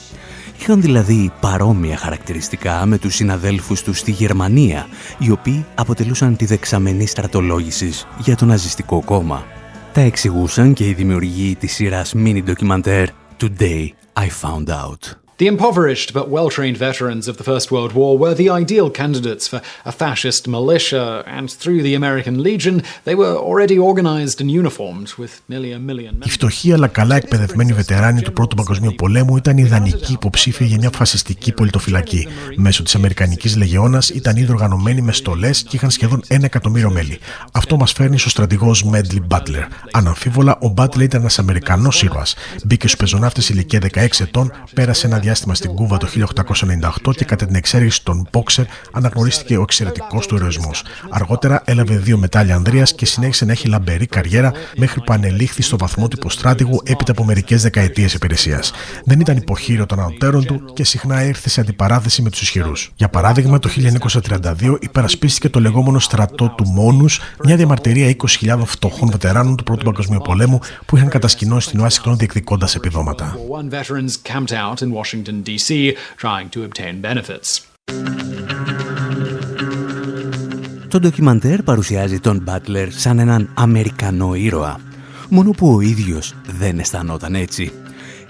Είχαν 0.60 0.80
δηλαδή 0.80 1.32
παρόμοια 1.40 1.96
χαρακτηριστικά 1.96 2.86
με 2.86 2.98
τους 2.98 3.14
συναδέλφους 3.14 3.82
τους 3.82 3.98
στη 3.98 4.10
Γερμανία, 4.10 4.86
οι 5.18 5.30
οποίοι 5.30 5.66
αποτελούσαν 5.74 6.36
τη 6.36 6.44
δεξαμενή 6.44 7.06
στρατολόγησης 7.06 8.06
για 8.18 8.36
το 8.36 8.44
ναζιστικό 8.44 9.02
κόμμα; 9.04 9.44
Τα 9.92 10.00
εξηγούσαν 10.00 10.72
και 10.72 10.88
οι 10.88 10.92
δημιουργοί 10.92 11.56
της 11.56 11.72
σειράς 11.74 12.14
mini 12.16 12.42
ντοκιμαντέρ 12.44 13.08
«Today 13.40 13.88
I 14.12 14.26
Found 14.42 14.68
Out». 14.68 15.19
The 15.40 15.46
impoverished 15.56 16.10
but 16.18 16.26
well 16.36 16.50
trained 16.56 16.76
veterans 16.88 17.24
of 17.30 17.34
the 17.40 17.46
First 17.50 17.66
World 17.74 17.92
War 17.98 18.12
were 18.22 18.34
the 18.42 18.50
ideal 18.62 18.88
candidates 19.00 19.44
for 19.50 19.60
a 19.90 19.92
fascist 20.02 20.42
militia, 20.56 21.04
and 21.36 21.46
through 21.60 21.80
the 21.88 21.94
American 22.00 22.36
Legion, 22.48 22.76
they 23.08 23.16
were 23.22 23.34
already 23.48 23.78
organized 23.90 24.38
and 24.42 24.48
uniformed 24.62 25.08
with 25.20 25.32
nearly 25.48 25.72
a 25.72 25.78
million 25.78 26.12
Οι 26.14 26.18
members. 26.18 26.30
φτωχοί 26.30 26.72
αλλά 26.72 26.86
καλά 26.88 27.16
εκπαιδευμένοι 27.16 27.72
βετεράνοι 27.72 28.22
του 28.22 28.32
Πρώτου 28.32 28.56
Παγκοσμίου 28.56 28.94
Πολέμου 28.94 29.36
ήταν 29.36 29.56
ιδανικοί 29.58 30.12
υποψήφοι 30.12 30.64
για 30.64 30.76
μια 30.78 30.90
φασιστική 30.94 31.52
πολιτοφυλακή. 31.52 32.26
Μέσω 32.56 32.82
της 32.82 32.94
Αμερικανικής 32.94 33.56
Λεγεώνας 33.56 34.08
ήταν 34.08 34.36
ήδη 34.36 34.52
οργανωμένοι 34.52 35.00
με 35.02 35.12
στολές 35.12 35.62
και 35.62 35.76
είχαν 35.76 35.90
σχεδόν 35.90 36.22
ένα 36.28 36.44
εκατομμύριο 36.44 36.90
μέλη. 36.90 37.18
Αυτό 37.52 37.76
μας 37.76 37.92
φέρνει 37.92 38.18
στο 38.18 38.28
στρατηγός 38.28 38.84
Μέντλι 38.84 39.20
Μπάτλερ. 39.20 39.64
Αναμφίβολα, 39.92 40.58
ο 40.60 40.68
Μπάτλερ 40.68 41.04
ήταν 41.04 41.20
ένας 41.20 41.38
Αμερικανός 41.38 42.02
ήρωας. 42.02 42.34
Μπήκε 42.64 42.86
στους 42.86 42.98
πεζοναύτες 42.98 43.48
ηλικία 43.48 43.80
16 43.80 44.20
ετών, 44.20 44.52
πέρασε 44.74 45.06
ένα 45.06 45.14
διάστημα 45.16 45.28
στην 45.34 45.74
Κούβα 45.74 45.96
το 45.96 46.08
1898 47.04 47.14
και 47.16 47.24
κατά 47.24 47.46
την 47.46 47.54
εξέγερση 47.54 48.04
των 48.04 48.28
Μπόξερ 48.32 48.64
αναγνωρίστηκε 48.92 49.56
ο 49.56 49.62
εξαιρετικός 49.62 50.26
του 50.26 50.34
ηρωισμό. 50.34 50.70
Αργότερα 51.10 51.62
έλαβε 51.64 51.96
δύο 51.96 52.18
μετάλλια 52.18 52.54
Ανδρεία 52.54 52.82
και 52.82 53.06
συνέχισε 53.06 53.44
να 53.44 53.52
έχει 53.52 53.68
λαμπερή 53.68 54.06
καριέρα 54.06 54.52
μέχρι 54.76 55.00
που 55.00 55.12
ανελήχθη 55.12 55.62
στο 55.62 55.76
βαθμό 55.78 56.08
του 56.08 56.16
υποστράτηγου 56.20 56.80
έπειτα 56.84 57.12
από 57.12 57.24
μερικές 57.24 57.62
δεκαετίες 57.62 58.14
υπηρεσίας. 58.14 58.72
Δεν 59.04 59.20
ήταν 59.20 59.36
υποχείριο 59.36 59.86
των 59.86 60.00
ανωτέρων 60.00 60.44
του 60.44 60.64
και 60.74 60.84
συχνά 60.84 61.24
ήρθε 61.24 61.48
σε 61.48 61.60
αντιπαράθεση 61.60 62.22
με 62.22 62.30
τους 62.30 62.42
ισχυρούς. 62.42 62.92
Για 62.96 63.08
παράδειγμα, 63.08 63.58
το 63.58 63.68
1932 63.68 64.76
υπερασπίστηκε 64.80 65.48
το 65.48 65.60
λεγόμενο 65.60 65.98
στρατό 65.98 66.48
του 66.56 66.66
Μόνους, 66.66 67.20
μια 67.44 67.56
διαμαρτυρία 67.56 68.16
20.000 68.40 68.58
φτωχών 68.64 69.10
βετεράνων 69.10 69.56
του 69.56 69.64
Πρώτου 69.64 69.84
Παγκοσμίου 69.84 70.20
Πολέμου 70.24 70.58
που 70.86 70.96
είχαν 70.96 71.08
κατασκηνώσει 71.08 71.68
στην 71.68 71.80
Ουάσιγκτον 71.80 72.16
διεκδικώντας 72.16 72.74
επιδόματα. 72.74 73.36
War 75.20 75.34
One 75.34 75.44
veterans 75.44 75.68
camped 75.68 75.68
out 75.68 75.88
in 75.88 75.94
Washington, 75.94 75.94
D.C., 75.94 75.96
trying 76.16 76.48
to 76.48 76.64
obtain 76.64 77.00
benefits. 77.00 77.60
Το 80.88 81.00
ντοκιμαντέρ 81.00 81.62
παρουσιάζει 81.62 82.20
τον 82.20 82.40
Μπάτλερ 82.42 82.92
σαν 82.92 83.18
έναν 83.18 83.50
Αμερικανό 83.54 84.34
ήρωα. 84.34 84.80
Μόνο 85.28 85.50
που 85.50 85.74
ο 85.74 85.80
ίδιος 85.80 86.34
δεν 86.58 86.78
αισθανόταν 86.78 87.34
έτσι. 87.34 87.72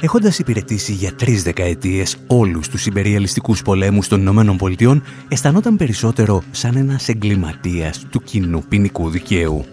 Έχοντας 0.01 0.39
υπηρετήσει 0.39 0.93
για 0.93 1.15
τρεις 1.15 1.43
δεκαετίες 1.43 2.17
όλους 2.27 2.69
τους 2.69 2.87
υπεριαλιστικούς 2.87 3.63
πολέμους 3.63 4.09
των 4.09 4.21
Ηνωμένων 4.21 4.57
Πολιτειών, 4.57 5.03
αισθανόταν 5.29 5.77
περισσότερο 5.77 6.43
σαν 6.51 6.77
ένας 6.77 7.09
εγκληματίας 7.09 8.07
του 8.11 8.23
κοινού 8.23 8.65
ποινικού 8.69 9.11
δικαίου. 9.11 9.65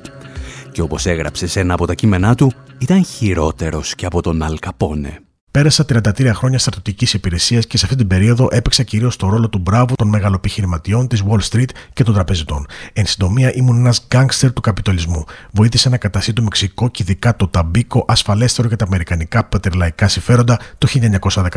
Και 0.72 0.82
όπως 0.82 1.06
έγραψε 1.06 1.48
σε 1.48 1.60
ένα 1.60 1.74
από 1.74 1.86
τα 1.86 1.94
κείμενά 1.94 2.36
του, 2.36 2.54
ήταν 2.78 3.06
χειρότερος 3.06 3.96
και 3.96 4.06
από 4.06 4.22
τον 4.22 4.42
Αλ 4.42 4.60
Καπόνε. 4.60 5.20
Πέρασα 5.58 5.86
33 5.90 6.32
χρόνια 6.34 6.60
στρατιωτικής 6.60 7.14
υπηρεσίας 7.14 7.68
και 7.68 7.78
σε 7.78 7.86
αυτή 7.86 7.98
την 7.98 8.08
περίοδο 8.08 8.48
έπαιξα 8.52 8.84
κυρίως 8.84 9.16
το 9.16 9.30
ρόλο 9.30 9.50
του 9.50 9.58
μπράβου 9.58 9.96
των 9.96 10.08
μεγαλοπιχειρηματιών 10.08 11.08
της 11.08 11.24
Wall 11.30 11.40
Street 11.50 11.70
και 11.94 12.04
των 12.04 12.14
τραπεζιτών. 12.14 12.66
Εν 12.94 13.06
συντομία, 13.06 13.54
ήμουν 13.56 13.78
ένας 13.78 14.06
γκάγκστερ 14.08 14.54
του 14.54 14.62
καπιταλισμού. 14.62 15.24
Βοήθησα 15.52 15.90
να 15.90 15.98
καταστεί 15.98 16.34
το 16.34 16.42
Μεξικό 16.42 16.90
και 16.90 17.04
ειδικά 17.04 17.36
το 17.36 17.48
Ταμπίκο 17.48 18.06
ασφαλέστερο 18.08 18.68
για 18.68 18.78
τα 18.78 18.86
αμερικανικά 18.86 19.44
πατερλαϊκά 19.44 20.08
συμφέροντα 20.08 20.60
το 20.78 20.88
1914. 20.88 21.50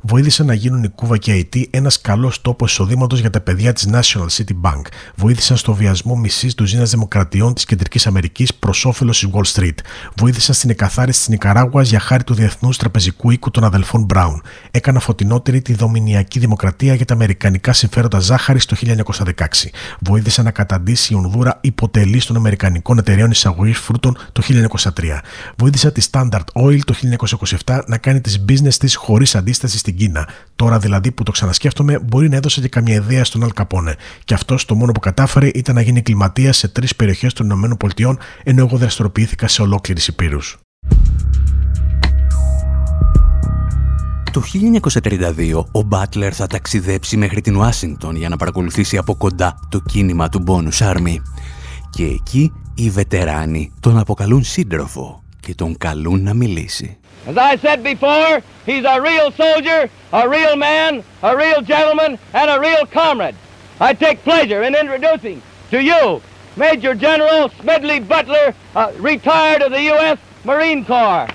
Βοήθησα 0.00 0.44
να 0.44 0.54
γίνουν 0.54 0.82
η 0.82 0.88
Κούβα 0.88 1.18
και 1.18 1.30
η 1.30 1.34
Αϊτή 1.34 1.68
ένας 1.72 2.00
καλός 2.00 2.40
τόπος 2.40 2.70
εισοδήματος 2.70 3.20
για 3.20 3.30
τα 3.30 3.40
παιδιά 3.40 3.72
της 3.72 3.88
National 3.92 4.26
City 4.36 4.54
Bank. 4.62 4.82
Βοήθησαν 5.14 5.56
στο 5.56 5.74
βιασμό 5.74 6.16
μισής 6.16 6.54
τουζίνα 6.54 6.84
δημοκρατιών 6.84 7.54
της 7.54 7.64
Κεντρικής 7.64 8.06
Αμερικής 8.06 8.54
προς 8.54 8.84
όφελος 8.84 9.18
της 9.18 9.28
Wall 9.32 9.60
Street. 9.60 9.78
Βοήθησαν 10.16 10.54
στην 10.54 10.70
εκαθάριση 10.70 11.18
της 11.18 11.28
Νικαράγουας 11.28 11.88
για 11.88 12.00
χάρη 12.00 12.24
του 12.24 12.34
διεθνούς 12.34 12.76
τραπεζικού 12.76 13.12
οίκου 13.22 13.50
των 13.50 13.64
αδελφών 13.64 14.04
Μπράουν. 14.04 14.42
Έκανα 14.70 15.00
φωτεινότερη 15.00 15.62
τη 15.62 15.74
Δομινιακή 15.74 16.38
Δημοκρατία 16.38 16.94
για 16.94 17.04
τα 17.04 17.14
αμερικανικά 17.14 17.72
συμφέροντα 17.72 18.18
ζάχαρη 18.18 18.60
το 18.60 18.76
1916. 19.24 19.32
Βοήθησα 20.00 20.42
να 20.42 20.50
καταντήσει 20.50 21.12
η 21.12 21.16
Ονδούρα 21.16 21.58
υποτελή 21.60 22.22
των 22.22 22.36
Αμερικανικών 22.36 22.98
εταιρεών 22.98 23.30
εισαγωγής 23.30 23.78
φρούτων 23.78 24.16
το 24.32 24.42
1903. 24.42 24.90
Βοήθησα 25.56 25.92
τη 25.92 26.06
Standard 26.10 26.44
Oil 26.52 26.78
το 26.84 26.94
1927 27.64 27.80
να 27.86 27.98
κάνει 27.98 28.20
τις 28.20 28.44
business 28.48 28.74
της 28.78 28.96
χωρίς 28.96 29.34
αντίσταση 29.34 29.78
στην 29.78 29.96
Κίνα. 29.96 30.28
Τώρα 30.56 30.78
δηλαδή 30.78 31.10
που 31.10 31.22
το 31.22 31.32
ξανασκέφτομαι, 31.32 31.98
μπορεί 31.98 32.28
να 32.28 32.36
έδωσε 32.36 32.60
και 32.60 32.68
καμία 32.68 32.94
ιδέα 32.94 33.24
στον 33.24 33.42
Αλ 33.42 33.52
Καπόνε. 33.52 33.96
Και 34.24 34.34
αυτός 34.34 34.64
το 34.64 34.74
μόνο 34.74 34.92
που 34.92 35.00
κατάφερε 35.00 35.48
ήταν 35.54 35.74
να 35.74 35.80
γίνει 35.80 36.02
κλιματία 36.02 36.52
σε 36.52 36.68
τρεις 36.68 36.96
περιοχές 36.96 37.32
των 37.32 37.50
ΗΠΑ, 37.50 38.16
ενώ 38.42 38.60
εγώ 38.60 38.76
δραστηριοποιήθηκα 38.76 39.48
σε 39.48 39.62
ολόκληρη 39.62 40.00
Υπήρου. 40.08 40.38
Το 44.34 44.42
1932 44.92 45.64
ο 45.72 45.82
Μπάτλερ 45.82 46.34
θα 46.34 46.46
ταξιδέψει 46.46 47.16
μέχρι 47.16 47.40
την 47.40 47.56
Ουάσιγκτον 47.56 48.16
για 48.16 48.28
να 48.28 48.36
παρακολουθήσει 48.36 48.96
από 48.96 49.14
κοντά 49.14 49.58
το 49.68 49.80
κίνημα 49.80 50.28
του 50.28 50.44
Bonus 50.46 50.92
Army. 50.92 51.16
Και 51.90 52.04
εκεί 52.04 52.52
οι 52.74 52.90
βετεράνοι 52.90 53.72
τον 53.80 53.98
αποκαλούν 53.98 54.44
σύντροφο 54.44 55.22
και 55.40 55.54
τον 55.54 55.76
καλούν 55.78 56.22
να 56.22 56.34
μιλήσει. 56.34 56.98
As 57.26 57.36
I 57.36 57.56
said 57.64 57.82
before, 57.82 58.34
he's 58.66 58.84
a 58.94 58.98
real 59.08 59.28
soldier, 59.42 59.80
a 60.22 60.24
real 60.36 60.56
man, 60.68 60.92
a 61.30 61.32
real 61.42 61.60
gentleman, 61.72 62.10
and 62.40 62.46
a 62.56 62.58
real 62.68 62.84
comrade. 63.00 63.36
I 63.88 63.90
take 64.04 64.18
pleasure 64.30 64.60
in 64.66 64.72
introducing 64.82 65.38
to 65.72 65.78
you 65.90 66.02
Major 66.56 66.94
General 67.06 67.42
Smedley 67.60 68.00
Butler, 68.12 68.46
uh, 68.74 68.90
retired 69.12 69.62
of 69.66 69.70
the 69.76 69.82
U.S. 69.94 70.18
Marine 70.50 70.82
Corps. 70.92 71.26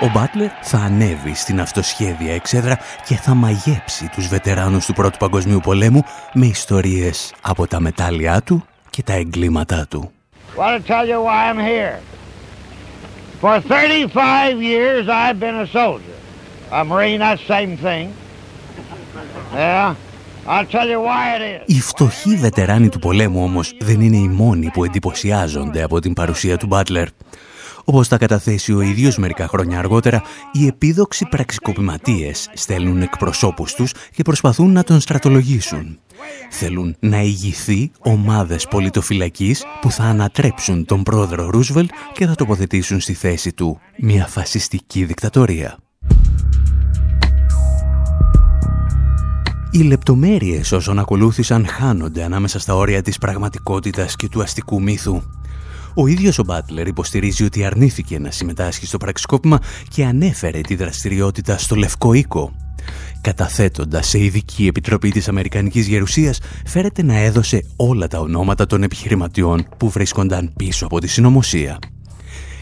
Ο 0.00 0.10
Μπάτλερ 0.14 0.48
θα 0.62 0.78
ανέβει 0.78 1.34
στην 1.34 1.60
αυτοσχέδια 1.60 2.34
εξέδρα 2.34 2.78
και 3.06 3.14
θα 3.14 3.34
μαγέψει 3.34 4.08
τους 4.14 4.28
βετεράνους 4.28 4.86
του 4.86 4.92
Πρώτου 4.92 5.18
Παγκοσμίου 5.18 5.60
Πολέμου 5.60 6.02
με 6.32 6.46
ιστορίες 6.46 7.34
από 7.40 7.66
τα 7.66 7.80
μετάλλια 7.80 8.42
του 8.42 8.64
και 8.90 9.02
τα 9.02 9.12
εγκλήματά 9.12 9.86
του. 9.90 10.10
Want 10.56 10.82
to 10.82 10.88
tell 10.88 11.06
you 11.06 11.20
why 11.26 11.50
I'm 11.50 11.58
here. 11.58 11.98
For 13.42 13.60
35 13.60 14.62
years 14.62 15.08
I've 15.08 15.40
been 15.40 15.54
a 15.54 15.66
soldier. 15.66 16.18
A 16.70 16.84
Marine, 16.84 17.18
that 17.18 17.38
same 17.54 17.76
thing. 17.86 18.06
Yeah; 19.54 19.94
I'll 20.46 20.70
tell 20.76 20.88
you 20.88 21.00
why 21.00 21.22
it 21.36 21.42
is. 21.42 21.76
Οι 21.76 21.80
φτωχοί 21.80 22.36
βετεράνοι 22.36 22.88
του 22.88 22.98
πολέμου 22.98 23.42
όμως 23.42 23.76
δεν 23.80 24.00
είναι 24.00 24.16
οι 24.16 24.28
μόνοι 24.28 24.70
που 24.70 24.84
εντυπωσιάζονται 24.84 25.82
από 25.82 26.00
την 26.00 26.12
παρουσία 26.12 26.56
του 26.56 26.66
Μπάτλερ. 26.66 27.08
Όπως 27.90 28.08
τα 28.08 28.18
καταθέσει 28.18 28.72
ο 28.72 28.80
ίδιος 28.80 29.18
μερικά 29.18 29.48
χρόνια 29.48 29.78
αργότερα, 29.78 30.22
οι 30.52 30.66
επίδοξοι 30.66 31.26
πραξικοπηματίες 31.30 32.50
στέλνουν 32.54 33.02
εκπροσώπους 33.02 33.74
τους 33.74 33.92
και 34.12 34.22
προσπαθούν 34.22 34.72
να 34.72 34.84
τον 34.84 35.00
στρατολογήσουν. 35.00 35.98
Θέλουν 36.50 36.96
να 37.00 37.20
ηγηθεί 37.20 37.90
ομάδες 37.98 38.66
πολιτοφυλακής 38.66 39.64
που 39.80 39.90
θα 39.90 40.02
ανατρέψουν 40.02 40.84
τον 40.84 41.02
πρόεδρο 41.02 41.50
Ρούσβελτ 41.50 41.90
και 42.12 42.26
θα 42.26 42.34
τοποθετήσουν 42.34 43.00
στη 43.00 43.12
θέση 43.12 43.52
του 43.52 43.80
μια 43.98 44.26
φασιστική 44.26 45.04
δικτατορία. 45.04 45.78
Οι 49.70 49.82
λεπτομέρειες 49.82 50.72
όσων 50.72 50.98
ακολούθησαν 50.98 51.66
χάνονται 51.66 52.22
ανάμεσα 52.22 52.58
στα 52.58 52.74
όρια 52.74 53.02
της 53.02 53.18
πραγματικότητας 53.18 54.16
και 54.16 54.28
του 54.28 54.42
αστικού 54.42 54.82
μύθου. 54.82 55.22
Ο 55.94 56.06
ίδιος 56.06 56.38
ο 56.38 56.44
Μπάτλερ 56.44 56.86
υποστηρίζει 56.86 57.44
ότι 57.44 57.64
αρνήθηκε 57.64 58.18
να 58.18 58.30
συμμετάσχει 58.30 58.86
στο 58.86 58.98
πραξικόπημα 58.98 59.58
και 59.88 60.04
ανέφερε 60.04 60.60
τη 60.60 60.74
δραστηριότητα 60.74 61.58
στο 61.58 61.76
Λευκό 61.76 62.12
Οίκο. 62.12 62.52
Καταθέτοντας 63.20 64.08
σε 64.08 64.18
ειδική 64.18 64.66
επιτροπή 64.66 65.10
της 65.10 65.28
Αμερικανικής 65.28 65.86
Γερουσίας, 65.86 66.40
φέρεται 66.66 67.02
να 67.02 67.18
έδωσε 67.18 67.64
όλα 67.76 68.06
τα 68.06 68.20
ονόματα 68.20 68.66
των 68.66 68.82
επιχειρηματιών 68.82 69.68
που 69.76 69.88
βρίσκονταν 69.90 70.52
πίσω 70.56 70.84
από 70.86 70.98
τη 71.00 71.06
συνωμοσία. 71.06 71.78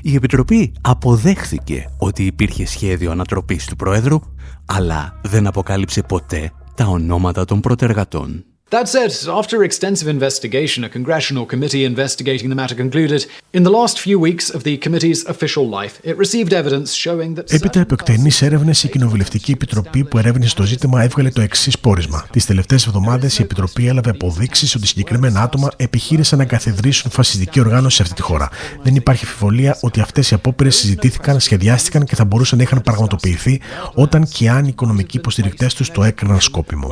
Η 0.03 0.15
Επιτροπή 0.15 0.73
αποδέχθηκε 0.81 1.91
ότι 1.99 2.25
υπήρχε 2.25 2.67
σχέδιο 2.67 3.11
ανατροπής 3.11 3.67
του 3.67 3.77
Πρόεδρου, 3.77 4.21
αλλά 4.65 5.21
δεν 5.23 5.47
αποκάλυψε 5.47 6.03
ποτέ 6.03 6.53
τα 6.75 6.85
ονόματα 6.85 7.45
των 7.45 7.61
προτεργατών. 7.61 8.45
That 8.71 8.89
said, 8.89 9.13
after 9.29 9.63
extensive 9.63 10.09
investigation, 10.09 10.83
a 10.83 10.89
congressional 10.89 11.47
committee 11.47 11.85
investigating 11.85 12.49
the 12.49 12.57
matter 12.57 12.75
concluded 12.75 13.25
in 13.53 13.63
the 13.63 13.71
last 13.71 14.01
few 14.01 14.19
weeks 14.19 14.51
of 14.57 14.65
the 14.65 14.77
committee's 14.85 15.25
official 15.35 15.65
life, 15.79 16.01
it 16.03 16.17
received 16.19 16.53
evidence 16.53 16.93
showing 16.93 17.35
that. 17.35 17.53
Έπειτα 17.55 17.81
από 17.81 17.95
εκτενεί 17.95 18.31
έρευνες, 18.41 18.83
η 18.83 18.89
Κοινοβουλευτική 18.89 19.51
Επιτροπή 19.51 20.05
που 20.05 20.19
ερεύνησε 20.19 20.55
το 20.55 20.63
ζήτημα 20.63 21.03
έβγαλε 21.03 21.31
το 21.31 21.41
εξής 21.41 21.79
πόρισμα. 21.79 22.27
Τις 22.31 22.47
τελευταίες 22.47 22.87
εβδομάδες 22.87 23.39
η 23.39 23.43
Επιτροπή 23.43 23.87
έλαβε 23.87 24.11
αποδείξεις 24.11 24.75
ότι 24.75 24.87
συγκεκριμένα 24.87 25.43
άτομα 25.43 25.69
επιχείρησαν 25.77 26.39
να 26.39 26.45
καθιδρύσουν 26.45 27.11
φασιστική 27.11 27.61
οργάνωση 27.61 27.97
σε 27.97 28.03
αυτή 28.03 28.15
τη 28.15 28.23
χώρα. 28.23 28.49
Δεν 28.83 28.95
υπάρχει 28.95 29.25
αμφιβολία 29.25 29.79
ότι 29.81 30.01
αυτές 30.01 30.31
οι 30.31 30.35
απόπειρες 30.35 30.77
συζητήθηκαν, 30.77 31.41
σχεδιάστηκαν 31.41 32.05
και 32.05 32.15
θα 32.15 32.25
μπορούσαν 32.25 32.59
να 32.59 32.65
είχαν 32.65 32.83
πραγματοποιηθεί 32.83 33.61
όταν 33.95 34.29
και 34.33 34.51
αν 34.51 34.65
οι 34.65 34.69
οικονομικοί 34.71 35.17
υποστηρικτές 35.17 35.75
τους 35.75 35.91
το 35.91 36.05
έκαναν 36.05 36.41
σκόπιμο. 36.41 36.89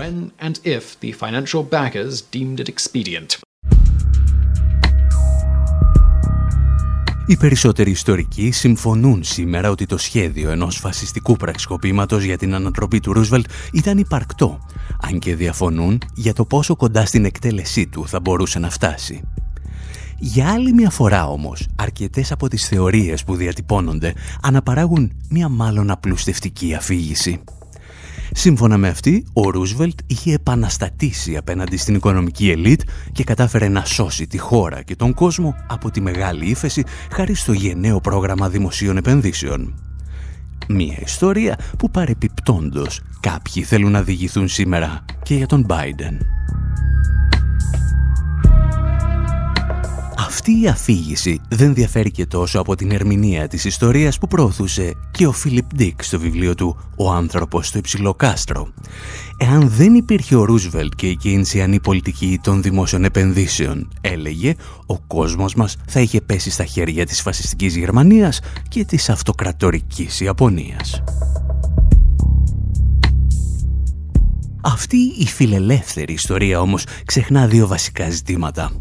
When 1.71 1.85
and 1.85 1.95
if 1.95 2.01
the 2.01 2.11
financial 2.11 2.13
backers 2.13 2.23
deemed 2.31 2.61
it 2.61 2.69
expedient. 2.69 3.39
Οι 7.27 7.37
περισσότεροι 7.37 7.91
ιστορικοί 7.91 8.51
συμφωνούν 8.51 9.25
σήμερα 9.25 9.71
ότι 9.71 9.87
το 9.87 9.99
σχέδιο 9.99 10.51
ενός 10.51 10.77
φασιστικού 10.77 11.37
πραξικοπήματος 11.37 12.23
για 12.23 12.39
την 12.39 12.55
ανατροπή 12.55 13.01
του 13.01 13.13
Ρούσβελτ 13.13 13.47
ήταν 13.73 13.99
υπαρκτό, 13.99 14.59
αν 15.01 15.19
και 15.19 15.37
διαφωνούν 15.37 15.99
για 16.15 16.33
το 16.33 16.45
πόσο 16.45 16.77
κοντά 16.77 17.07
στην 17.07 17.25
εκτέλεσή 17.25 17.87
του 17.87 18.09
θα 18.09 18.21
μπορούσε 18.21 18.59
να 18.59 18.71
φτάσει. 18.71 19.23
Για 20.19 20.53
άλλη 20.53 20.73
μια 20.73 20.91
φορά 20.91 21.27
όμως, 21.27 21.69
αρκετές 21.77 22.33
από 22.33 22.49
τις 22.49 22.69
θεωρίες 22.69 23.25
που 23.25 23.37
διατυπώνονται 23.37 24.15
αναπαράγουν 24.43 25.13
μια 25.31 25.49
μάλλον 25.49 25.91
απλουστευτική 25.91 26.75
αφήγηση. 26.75 27.41
Σύμφωνα 28.33 28.77
με 28.77 28.89
αυτή, 28.89 29.27
ο 29.33 29.51
Ρούσβελτ 29.51 29.99
είχε 30.07 30.33
επαναστατήσει 30.33 31.37
απέναντι 31.37 31.77
στην 31.77 31.95
οικονομική 31.95 32.51
ελίτ 32.51 32.81
και 33.13 33.25
κατάφερε 33.25 33.69
να 33.69 33.85
σώσει 33.85 34.27
τη 34.27 34.39
χώρα 34.39 34.83
και 34.83 34.97
τον 34.97 35.15
κόσμο 35.15 35.57
από 35.67 35.91
τη 35.91 36.01
μεγάλη 36.01 36.45
ύφεση 36.45 36.85
χάρη 37.13 37.35
στο 37.35 37.53
γενναίο 37.53 38.01
πρόγραμμα 38.01 38.49
δημοσίων 38.49 38.97
επενδύσεων. 38.97 39.75
Μία 40.69 40.99
ιστορία 41.03 41.59
που 41.79 41.91
παρεπιπτόντος 41.91 43.01
κάποιοι 43.21 43.63
θέλουν 43.63 43.91
να 43.91 44.03
διηγηθούν 44.03 44.49
σήμερα 44.49 45.05
και 45.23 45.35
για 45.35 45.47
τον 45.47 45.67
Biden. 45.69 46.17
Αυτή 50.35 50.61
η 50.63 50.69
αφήγηση 50.69 51.41
δεν 51.49 51.75
διαφέρει 51.75 52.11
και 52.11 52.27
τόσο 52.27 52.61
από 52.61 52.75
την 52.77 52.91
ερμηνεία 52.91 53.49
της 53.49 53.65
ιστορίας 53.65 54.19
που 54.19 54.27
προωθούσε 54.27 54.93
και 55.11 55.27
ο 55.27 55.33
Φίλιπ 55.33 55.75
Ντίκ 55.75 56.03
στο 56.03 56.19
βιβλίο 56.19 56.55
του 56.55 56.77
«Ο 56.97 57.11
άνθρωπος 57.11 57.67
στο 57.67 57.79
υψηλό 57.79 58.15
κάστρο». 58.15 58.69
Εάν 59.37 59.69
δεν 59.69 59.95
υπήρχε 59.95 60.35
ο 60.35 60.45
Ρούσβελτ 60.45 60.93
και 60.97 61.09
η 61.09 61.17
κίνησιανή 61.17 61.81
πολιτική 61.81 62.39
των 62.43 62.63
δημόσιων 62.63 63.05
επενδύσεων, 63.05 63.89
έλεγε, 64.01 64.55
ο 64.87 64.99
κόσμος 64.99 65.55
μας 65.55 65.77
θα 65.87 66.01
είχε 66.01 66.21
πέσει 66.21 66.51
στα 66.51 66.65
χέρια 66.65 67.07
της 67.07 67.21
φασιστικής 67.21 67.77
Γερμανίας 67.77 68.41
και 68.69 68.85
της 68.85 69.11
αυτοκρατορικής 69.11 70.21
Ιαπωνίας. 70.21 71.03
Αυτή 74.63 74.97
η 75.19 75.27
φιλελεύθερη 75.27 76.13
ιστορία 76.13 76.61
όμως 76.61 76.87
ξεχνά 77.05 77.47
δύο 77.47 77.67
βασικά 77.67 78.11
ζητήματα. 78.11 78.73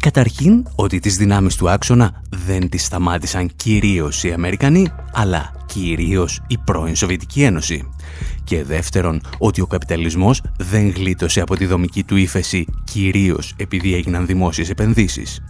Καταρχήν 0.00 0.66
ότι 0.74 0.98
τις 0.98 1.16
δυνάμεις 1.16 1.54
του 1.54 1.70
άξονα 1.70 2.22
δεν 2.46 2.68
τις 2.68 2.84
σταμάτησαν 2.84 3.50
κυρίως 3.56 4.24
οι 4.24 4.32
Αμερικανοί, 4.32 4.86
αλλά 5.12 5.52
κυρίως 5.66 6.40
η 6.46 6.58
πρώην 6.58 6.96
Σοβιετική 6.96 7.42
Ένωση. 7.42 7.88
Και 8.44 8.64
δεύτερον, 8.64 9.20
ότι 9.38 9.60
ο 9.60 9.66
καπιταλισμός 9.66 10.42
δεν 10.58 10.88
γλίτωσε 10.88 11.40
από 11.40 11.56
τη 11.56 11.66
δομική 11.66 12.04
του 12.04 12.16
ύφεση 12.16 12.64
κυρίως 12.84 13.54
επειδή 13.56 13.94
έγιναν 13.94 14.26
δημόσιες 14.26 14.70
επενδύσεις. 14.70 15.40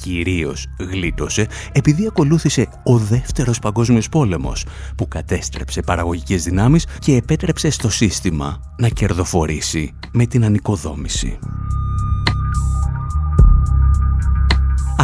κυρίως 0.00 0.66
γλίτωσε 0.78 1.46
επειδή 1.72 2.06
ακολούθησε 2.06 2.68
ο 2.84 2.98
δεύτερος 2.98 3.58
παγκόσμιος 3.58 4.08
πόλεμος 4.08 4.66
που 4.96 5.08
κατέστρεψε 5.08 5.80
παραγωγικές 5.80 6.42
δυνάμεις 6.42 6.86
και 6.98 7.14
επέτρεψε 7.16 7.70
στο 7.70 7.90
σύστημα 7.90 8.60
να 8.78 8.88
κερδοφορήσει 8.88 9.94
με 10.12 10.26
την 10.26 10.44
ανοικοδόμηση. 10.44 11.38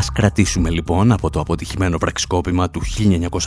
Ας 0.05 0.13
κρατήσουμε 0.13 0.71
λοιπόν 0.71 1.13
από 1.13 1.31
το 1.31 1.41
αποτυχημένο 1.41 1.99
πραξικόπημα 1.99 2.71
του 2.71 2.83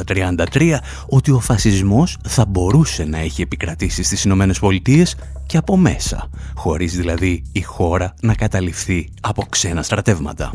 1933 0.06 0.78
ότι 1.10 1.32
ο 1.32 1.39
φασισμός 1.39 2.17
θα 2.28 2.46
μπορούσε 2.46 3.04
να 3.04 3.17
έχει 3.17 3.41
επικρατήσει 3.41 4.04
στις 4.04 4.24
Ηνωμένες 4.24 4.60
Πολιτείες 4.60 5.15
και 5.46 5.58
από 5.58 5.78
μέσα, 5.78 6.30
χωρίς 6.56 6.96
δηλαδή 6.96 7.43
η 7.52 7.62
χώρα 7.62 8.13
να 8.22 8.36
καταληφθεί 8.36 9.10
από 9.22 9.46
ξένα 9.50 9.84
στρατεύματα. 9.84 10.52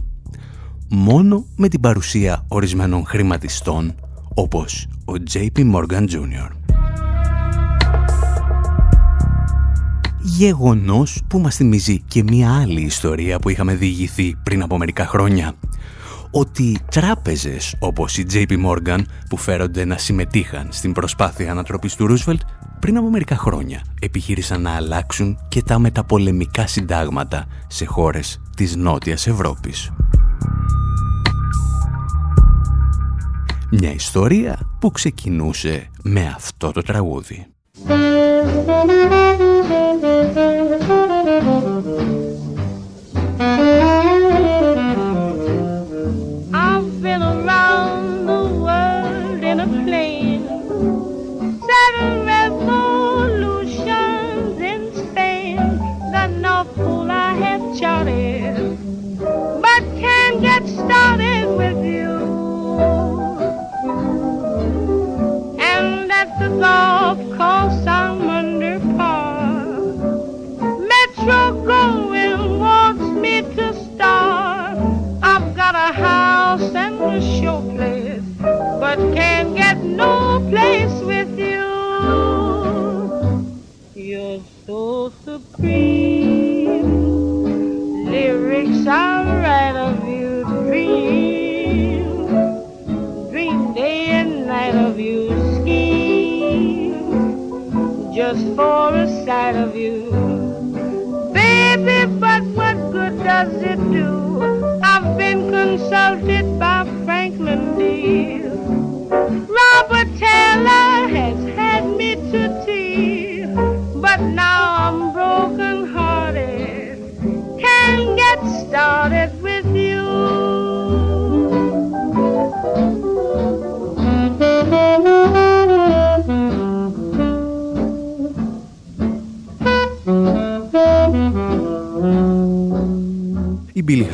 Μόνο 0.88 1.44
με 1.56 1.68
την 1.68 1.80
παρουσία 1.80 2.44
ορισμένων 2.48 3.06
χρηματιστών 3.06 3.94
όπως 4.34 4.88
ο 5.04 5.12
JP 5.32 5.72
Morgan 5.74 6.08
Jr. 6.08 6.48
Γεγονός 10.22 11.22
που 11.28 11.38
μας 11.38 11.56
θυμίζει 11.56 12.00
και 12.08 12.22
μία 12.22 12.60
άλλη 12.60 12.80
ιστορία 12.80 13.38
που 13.38 13.48
είχαμε 13.48 13.74
διηγηθεί 13.74 14.36
πριν 14.42 14.62
από 14.62 14.78
μερικά 14.78 15.06
χρόνια 15.06 15.54
ότι 16.34 16.78
τράπεζες 16.90 17.76
όπως 17.78 18.18
η 18.18 18.26
JP 18.32 18.52
Morgan 18.66 19.00
που 19.28 19.36
φέρονται 19.36 19.84
να 19.84 19.96
συμμετείχαν 19.96 20.68
στην 20.70 20.92
προσπάθεια 20.92 21.50
ανατροπής 21.50 21.96
του 21.96 22.06
Ρούσβελτ 22.06 22.40
πριν 22.78 22.96
από 22.96 23.10
μερικά 23.10 23.36
χρόνια 23.36 23.84
επιχείρησαν 24.00 24.62
να 24.62 24.70
αλλάξουν 24.70 25.38
και 25.48 25.62
τα 25.62 25.78
μεταπολεμικά 25.78 26.66
συντάγματα 26.66 27.46
σε 27.66 27.84
χώρες 27.84 28.40
της 28.56 28.76
Νότιας 28.76 29.26
Ευρώπης. 29.26 29.90
Μια 33.70 33.92
ιστορία 33.92 34.58
που 34.80 34.90
ξεκινούσε 34.90 35.90
με 36.02 36.32
αυτό 36.34 36.72
το 36.72 36.82
τραγούδι. 36.82 37.46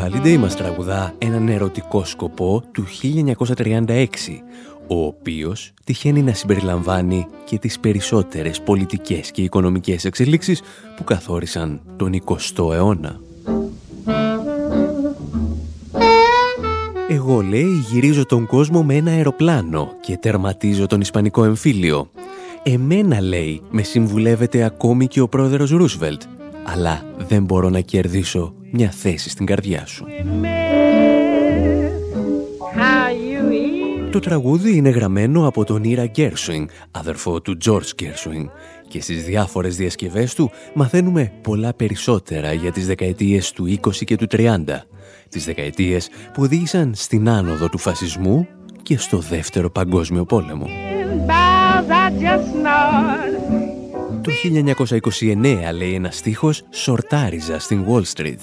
Holiday 0.08 0.36
μας 0.36 0.56
τραγουδά 0.56 1.14
έναν 1.18 1.48
ερωτικό 1.48 2.04
σκοπό 2.04 2.62
του 2.72 2.84
1936, 3.56 4.06
ο 4.86 5.04
οποίος 5.04 5.72
τυχαίνει 5.84 6.22
να 6.22 6.32
συμπεριλαμβάνει 6.32 7.26
και 7.44 7.58
τις 7.58 7.78
περισσότερες 7.78 8.60
πολιτικές 8.60 9.30
και 9.30 9.42
οικονομικές 9.42 10.04
εξελίξεις 10.04 10.62
που 10.96 11.04
καθόρισαν 11.04 11.80
τον 11.96 12.22
20ο 12.24 12.72
αιώνα. 12.72 13.20
Εγώ, 17.08 17.40
λέει, 17.40 17.84
γυρίζω 17.90 18.26
τον 18.26 18.46
κόσμο 18.46 18.82
με 18.82 18.94
ένα 18.94 19.10
αεροπλάνο 19.10 19.92
και 20.00 20.16
τερματίζω 20.16 20.86
τον 20.86 21.00
Ισπανικό 21.00 21.44
εμφύλιο. 21.44 22.10
Εμένα, 22.62 23.20
λέει, 23.20 23.62
με 23.70 23.82
συμβουλεύεται 23.82 24.62
ακόμη 24.62 25.06
και 25.06 25.20
ο 25.20 25.28
πρόεδρος 25.28 25.70
Ρούσβελτ, 25.70 26.22
αλλά 26.64 27.02
δεν 27.28 27.44
μπορώ 27.44 27.68
να 27.68 27.80
κερδίσω 27.80 28.52
μια 28.70 28.90
θέση 28.90 29.30
στην 29.30 29.46
καρδιά 29.46 29.86
σου. 29.86 30.06
Το 34.10 34.18
τραγούδι 34.18 34.76
είναι 34.76 34.88
γραμμένο 34.88 35.46
από 35.46 35.64
τον 35.64 35.84
Ήρα 35.84 36.06
Γκέρσουινγκ, 36.06 36.68
αδερφό 36.90 37.40
του 37.40 37.56
George 37.64 37.94
Γκέρσουινγκ, 37.94 38.46
και 38.88 39.00
στις 39.00 39.24
διάφορες 39.24 39.76
διασκευές 39.76 40.34
του 40.34 40.50
μαθαίνουμε 40.74 41.32
πολλά 41.42 41.74
περισσότερα 41.74 42.52
για 42.52 42.72
τις 42.72 42.86
δεκαετίες 42.86 43.52
του 43.52 43.66
20 43.66 44.04
και 44.04 44.16
του 44.16 44.26
30, 44.30 44.86
τις 45.28 45.44
δεκαετίες 45.44 46.08
που 46.32 46.42
οδήγησαν 46.42 46.92
στην 46.94 47.28
άνοδο 47.28 47.68
του 47.68 47.78
φασισμού 47.78 48.46
και 48.82 48.98
στο 48.98 49.18
δεύτερο 49.18 49.70
παγκόσμιο 49.70 50.24
πόλεμο. 50.24 50.66
Το 54.28 54.34
1929, 55.20 55.72
λέει 55.74 55.94
ένας 55.94 56.16
στίχος, 56.16 56.62
σορτάριζα 56.70 57.58
στην 57.58 57.84
Wall 57.88 58.02
Street 58.14 58.38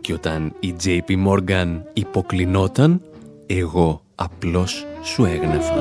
και 0.00 0.12
όταν 0.12 0.54
η 0.60 0.74
JP 0.84 1.26
Morgan 1.26 1.80
υποκλεινόταν, 1.92 3.02
εγώ 3.46 4.02
απλώς 4.14 4.86
σου 5.02 5.24
έγνεφα. 5.24 5.74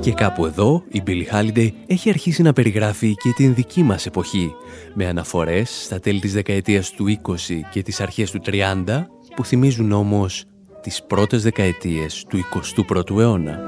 Και 0.00 0.12
κάπου 0.12 0.46
εδώ 0.46 0.82
η 0.88 1.02
Billie 1.06 1.34
Holiday 1.34 1.70
έχει 1.86 2.08
αρχίσει 2.08 2.42
να 2.42 2.52
περιγράφει 2.52 3.14
και 3.14 3.32
την 3.36 3.54
δική 3.54 3.82
μας 3.82 4.06
εποχή 4.06 4.54
με 4.94 5.06
αναφορές 5.06 5.84
στα 5.84 6.00
τέλη 6.00 6.20
της 6.20 6.32
δεκαετίας 6.32 6.90
του 6.90 7.18
20 7.22 7.34
και 7.70 7.82
τις 7.82 8.00
αρχές 8.00 8.30
του 8.30 8.40
30 8.44 9.06
που 9.34 9.44
θυμίζουν 9.44 9.92
όμως 9.92 10.44
τις 10.82 11.02
πρώτες 11.02 11.42
δεκαετίες 11.42 12.24
του 12.28 12.38
21ου 12.38 13.18
αιώνα. 13.18 13.58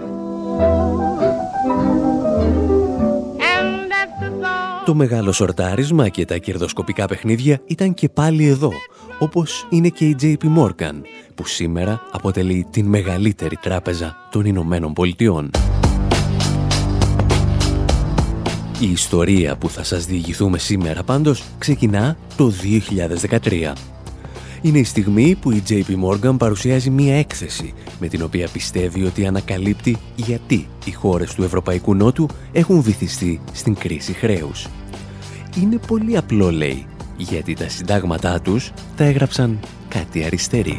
Το 4.91 4.97
μεγάλο 4.97 5.33
σορτάρισμα 5.33 6.09
και 6.09 6.25
τα 6.25 6.37
κερδοσκοπικά 6.37 7.07
παιχνίδια 7.07 7.61
ήταν 7.67 7.95
και 7.95 8.09
πάλι 8.09 8.47
εδώ, 8.47 8.73
όπως 9.19 9.67
είναι 9.71 9.89
και 9.89 10.05
η 10.05 10.17
JP 10.23 10.59
Morgan, 10.59 11.01
που 11.35 11.47
σήμερα 11.47 12.03
αποτελεί 12.11 12.67
την 12.71 12.87
μεγαλύτερη 12.87 13.57
τράπεζα 13.57 14.17
των 14.31 14.45
Ηνωμένων 14.45 14.93
Πολιτειών. 14.93 15.51
Η 18.81 18.91
ιστορία 18.91 19.57
που 19.57 19.69
θα 19.69 19.85
σας 19.85 20.07
διηγηθούμε 20.07 20.59
σήμερα 20.59 21.03
πάντως 21.03 21.43
ξεκινά 21.59 22.17
το 22.37 22.53
2013. 23.31 23.73
Είναι 24.63 24.79
η 24.79 24.85
στιγμή 24.85 25.37
που 25.41 25.51
η 25.51 25.63
JP 25.69 25.85
Morgan 26.05 26.39
παρουσιάζει 26.39 26.91
μία 26.91 27.19
έκθεση 27.19 27.75
με 28.01 28.09
την 28.09 28.23
οποία 28.23 28.49
πιστεύει 28.53 29.05
ότι 29.05 29.27
ανακαλύπτει 29.27 29.97
γιατί 30.17 30.69
οι 30.85 30.91
χώρες 30.91 31.35
του 31.35 31.43
Ευρωπαϊκού 31.43 31.95
Νότου 31.95 32.29
έχουν 32.53 32.83
βυθιστεί 32.83 33.41
στην 33.53 33.75
κρίση 33.75 34.13
χρέους. 34.13 34.69
Είναι 35.57 35.79
πολύ 35.87 36.17
απλό 36.17 36.51
λέει, 36.51 36.87
γιατί 37.17 37.55
τα 37.55 37.69
συντάγματά 37.69 38.41
τους 38.41 38.73
τα 38.97 39.05
έγραψαν 39.05 39.59
κάτι 39.89 40.25
αριστεροί. 40.25 40.79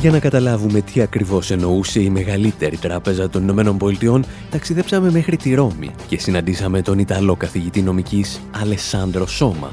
Για 0.00 0.10
να 0.10 0.18
καταλάβουμε 0.18 0.80
τι 0.80 1.00
ακριβώς 1.00 1.50
εννοούσε 1.50 2.00
η 2.00 2.10
μεγαλύτερη 2.10 2.76
τράπεζα 2.76 3.28
των 3.28 3.42
Ηνωμένων 3.42 3.78
Πολιτειών, 3.78 4.24
ταξιδέψαμε 4.50 5.10
μέχρι 5.10 5.36
τη 5.36 5.54
Ρώμη 5.54 5.90
και 6.08 6.18
συναντήσαμε 6.18 6.82
τον 6.82 6.98
Ιταλό 6.98 7.36
καθηγητή 7.36 7.82
νομικής 7.82 8.40
Αλεσάνδρο 8.60 9.26
Σώμα. 9.26 9.72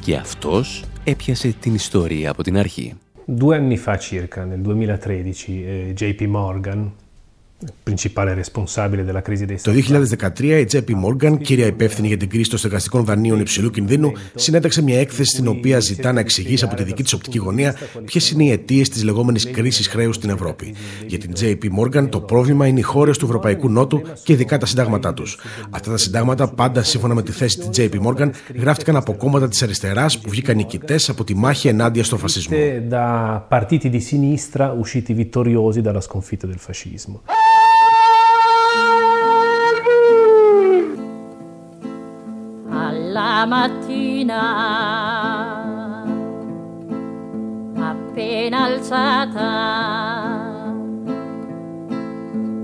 Και 0.00 0.16
αυτός 0.16 0.84
έπιασε 1.04 1.54
την 1.60 1.74
ιστορία 1.74 2.30
από 2.30 2.42
την 2.42 2.56
αρχή. 2.58 2.94
Due 3.38 3.54
anni 3.54 3.76
fa 3.76 3.96
circa, 3.96 4.44
nel 4.44 4.60
2013, 4.60 5.64
eh, 5.64 5.92
JP 6.00 6.20
Morgan, 6.38 6.80
principale 7.82 8.34
responsabile 8.34 9.04
della 9.04 9.22
crisi 9.22 9.46
dei 9.46 9.56
Το 9.62 9.72
2013 9.72 10.42
η 10.42 10.66
JP 10.72 10.88
Morgan, 11.04 11.38
κύρια 11.42 11.66
υπεύθυνη 11.66 12.08
για 12.08 12.16
την 12.16 12.28
κρίση 12.28 12.50
των 12.50 12.58
στεγαστικών 12.58 13.04
δανείων 13.04 13.40
υψηλού 13.40 13.70
κινδύνου, 13.70 14.12
συνέταξε 14.34 14.82
μια 14.82 15.00
έκθεση 15.00 15.30
στην 15.30 15.48
οποία 15.48 15.80
ζητά 15.80 16.12
να 16.12 16.20
εξηγήσει 16.20 16.64
από 16.64 16.74
τη 16.74 16.82
δική 16.82 17.02
της 17.02 17.12
οπτική 17.12 17.38
γωνία 17.38 17.76
ποιες 18.04 18.30
είναι 18.30 18.44
οι 18.44 18.50
αιτίες 18.50 18.88
της 18.88 19.04
λεγόμενης 19.04 19.50
κρίσης 19.50 19.88
χρέους 19.88 20.14
στην 20.14 20.30
Ευρώπη. 20.30 20.74
Για 21.06 21.18
την 21.18 21.32
JP 21.40 21.64
Morgan, 21.80 22.08
το 22.10 22.20
πρόβλημα 22.20 22.66
είναι 22.66 22.78
οι 22.78 22.82
χώρες 22.82 23.18
του 23.18 23.24
Ευρωπαϊκού 23.24 23.70
Νότου 23.70 24.02
και 24.24 24.32
ειδικά 24.32 24.58
τα 24.58 24.66
συντάγματά 24.66 25.14
τους. 25.14 25.38
Αυτά 25.70 25.90
τα 25.90 25.96
συντάγματα, 25.96 26.48
πάντα 26.48 26.82
σύμφωνα 26.82 27.14
με 27.14 27.22
τη 27.22 27.32
θέση 27.32 27.58
της 27.58 27.68
JP 27.76 28.00
Morgan, 28.06 28.30
γράφτηκαν 28.58 28.96
από 28.96 29.14
κόμματα 29.14 29.48
της 29.48 29.62
αριστεράς 29.62 30.18
που 30.18 30.30
βγήκαν 30.30 30.56
νικητές 30.56 31.08
από 31.08 31.24
τη 31.24 31.34
μάχη 31.34 31.68
ενάντια 31.68 32.04
στο 32.04 32.16
φασισμό. 32.16 32.56
Da 32.90 33.44
partiti 33.48 33.88
di 33.88 34.00
sinistra 34.00 34.72
usciti 34.72 35.12
vittoriosi 35.12 35.80
dalla 35.80 36.00
sconfitta 36.00 36.46
del 36.46 36.58
fascismo. 36.58 37.22
Mattina. 43.46 44.42
Appena 47.76 48.64
alzata 48.64 49.50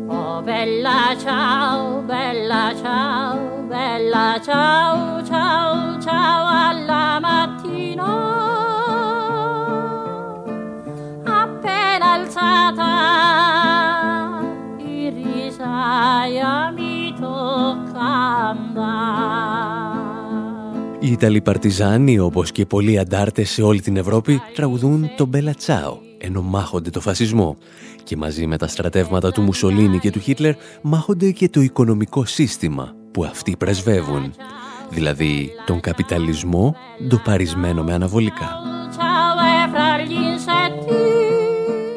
oh 0.08 0.42
bella 0.42 1.14
ciao 1.18 2.00
bella 2.02 2.74
ciao 2.82 3.62
bella 3.68 4.40
ciao 4.42 5.24
Ιταλοί 21.16 21.40
παρτιζάνοι, 21.40 22.18
όπως 22.18 22.52
και 22.52 22.66
πολλοί 22.66 22.98
αντάρτες 22.98 23.50
σε 23.50 23.62
όλη 23.62 23.80
την 23.80 23.96
Ευρώπη, 23.96 24.40
τραγουδούν 24.54 25.10
το 25.16 25.26
Μπέλα 25.26 25.54
Τσάο, 25.54 25.98
ενώ 26.18 26.42
μάχονται 26.42 26.90
το 26.90 27.00
φασισμό. 27.00 27.56
Και 28.04 28.16
μαζί 28.16 28.46
με 28.46 28.56
τα 28.56 28.66
στρατεύματα 28.66 29.32
του 29.32 29.42
Μουσολίνη 29.42 29.98
και 29.98 30.10
του 30.10 30.20
Χίτλερ, 30.20 30.54
μάχονται 30.82 31.30
και 31.30 31.48
το 31.48 31.60
οικονομικό 31.60 32.24
σύστημα 32.24 32.94
που 33.10 33.24
αυτοί 33.24 33.56
πρεσβεύουν. 33.56 34.32
Δηλαδή, 34.90 35.50
τον 35.66 35.80
καπιταλισμό 35.80 36.76
ντοπαρισμένο 37.08 37.82
με 37.82 37.92
αναβολικά. 37.92 38.48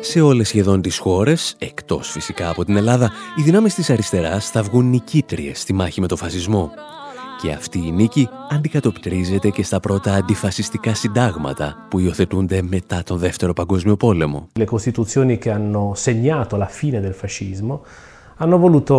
Σε 0.02 0.22
όλες 0.22 0.48
σχεδόν 0.48 0.82
τις 0.82 0.98
χώρες, 0.98 1.56
εκτός 1.58 2.10
φυσικά 2.12 2.50
από 2.50 2.66
την 2.66 2.76
Ελλάδα, 2.76 3.12
οι 3.36 3.42
δυνάμεις 3.42 3.74
της 3.74 3.90
αριστεράς 3.90 4.50
θα 4.50 4.64
βγουν 4.64 4.90
νικήτριες 4.90 5.60
στη 5.60 5.74
μάχη 5.74 6.02
με 6.02 6.08
το 6.08 6.16
φασισμό. 6.16 6.72
Και 7.42 7.52
αυτή 7.52 7.80
η 7.80 7.92
νίκη 7.92 8.30
αντικατοπτρίζεται 8.50 9.50
και 9.50 9.64
στα 9.64 9.80
πρώτα 9.80 10.14
αντιφασιστικά 10.14 10.94
συντάγματα 10.94 11.88
που 11.90 12.00
υιοθετούνται 12.00 12.62
μετά 12.62 13.04
τον 13.04 13.18
Δεύτερο 13.18 13.54
Παγκόσμιο 13.54 13.98
Πόλεμο. 13.98 14.48
Le 14.60 14.66
Costituzioni 14.66 15.38
che 15.38 15.50
hanno 15.50 15.94
segnato 15.96 16.58
la 16.58 16.66
fine 16.66 17.00
del 17.00 17.14
fascismo 17.14 17.82
hanno 18.42 18.58
voluto 18.58 18.96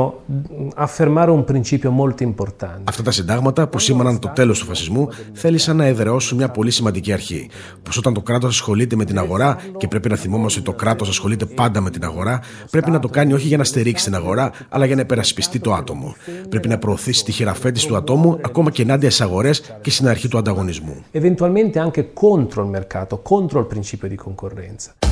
affermare 0.75 1.31
un 1.31 1.45
principio 1.45 1.91
molto 1.91 2.23
importante. 2.23 2.83
Αυτά 2.85 3.03
τα 3.03 3.11
συντάγματα 3.11 3.67
που 3.69 3.79
σήμαναν 3.79 4.19
το 4.19 4.29
τέλος 4.29 4.59
του 4.59 4.67
φασισμού 4.67 5.09
θέλησαν 5.33 5.77
να 5.77 5.85
εδραιώσουν 5.85 6.37
μια 6.37 6.49
πολύ 6.49 6.71
σημαντική 6.71 7.13
αρχή. 7.13 7.49
Πως 7.83 7.97
όταν 7.97 8.15
το 8.15 8.21
κράτος 8.21 8.51
ασχολείται 8.55 8.97
με 8.97 9.05
την 9.05 9.19
αγορά, 9.19 9.57
και 9.77 9.89
πρέπει 9.89 10.09
να 10.09 10.17
θυμόμαστε 10.17 10.61
ότι 10.61 10.71
το 10.71 10.77
κράτος 10.77 11.09
ασχολείται 11.09 11.45
πάντα 11.45 11.81
με 11.81 11.91
την 11.91 12.05
αγορά, 12.05 12.41
πρέπει 12.71 12.91
να 12.91 12.99
το 12.99 13.09
κάνει 13.09 13.33
όχι 13.33 13.47
για 13.47 13.57
να 13.57 13.65
στηρίξει 13.65 14.05
την 14.05 14.15
αγορά, 14.15 14.53
αλλά 14.69 14.85
για 14.87 14.95
να 14.95 15.01
υπερασπιστεί 15.01 15.59
το 15.59 15.75
άτομο. 15.75 16.15
Πρέπει 16.49 16.69
να 16.69 16.79
προωθήσει 16.79 17.25
τη 17.25 17.33
χειραφέτηση 17.33 17.87
του 17.87 17.97
ατόμου 17.97 18.39
ακόμα 18.45 18.71
και 18.71 18.83
ενάντια 18.83 19.11
στις 19.11 19.25
αγορές 19.27 19.77
και 19.81 19.91
στην 19.91 20.09
αρχή 20.09 20.29
του 20.29 20.39
ανταγωνισμού. 20.39 20.97
Eventualmente 21.13 21.79
anche 21.79 22.13
contro 22.13 22.63
il 22.63 22.69
mercato, 22.69 23.19
contro 23.33 23.59
il 23.61 23.67
principio 23.67 24.09
di 24.09 24.17
concorrenza. 24.17 25.10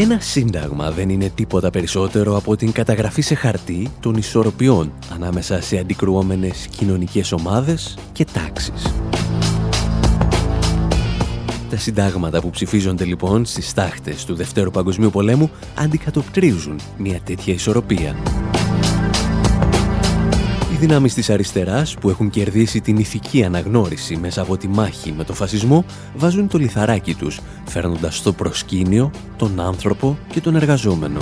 Ένα 0.00 0.20
σύνταγμα 0.20 0.90
δεν 0.90 1.08
είναι 1.08 1.28
τίποτα 1.28 1.70
περισσότερο 1.70 2.36
από 2.36 2.56
την 2.56 2.72
καταγραφή 2.72 3.20
σε 3.20 3.34
χαρτί 3.34 3.90
των 4.00 4.14
ισορροπιών 4.14 4.92
ανάμεσα 5.14 5.60
σε 5.60 5.78
αντικρουόμενες 5.78 6.68
κοινωνικές 6.76 7.32
ομάδες 7.32 7.98
και 8.12 8.24
τάξεις. 8.32 8.94
Τα 11.70 11.76
συντάγματα 11.76 12.40
που 12.40 12.50
ψηφίζονται 12.50 13.04
λοιπόν 13.04 13.44
στις 13.44 13.74
τάχτες 13.74 14.24
του 14.24 14.34
Δευτέρου 14.34 14.70
Παγκοσμίου 14.70 15.10
Πολέμου 15.10 15.50
αντικατοπτρίζουν 15.78 16.80
μια 16.96 17.20
τέτοια 17.24 17.54
ισορροπία. 17.54 18.16
Οι 20.78 20.80
δυνάμεις 20.80 21.14
της 21.14 21.30
αριστεράς 21.30 21.94
που 21.94 22.10
έχουν 22.10 22.30
κερδίσει 22.30 22.80
την 22.80 22.96
ηθική 22.96 23.44
αναγνώριση 23.44 24.16
μέσα 24.16 24.42
από 24.42 24.56
τη 24.56 24.68
μάχη 24.68 25.12
με 25.12 25.24
το 25.24 25.32
φασισμό 25.32 25.84
βάζουν 26.16 26.48
το 26.48 26.58
λιθαράκι 26.58 27.14
τους, 27.14 27.40
φέρνοντας 27.64 28.16
στο 28.16 28.32
προσκήνιο 28.32 29.10
τον 29.36 29.60
άνθρωπο 29.60 30.18
και 30.32 30.40
τον 30.40 30.56
εργαζόμενο. 30.56 31.20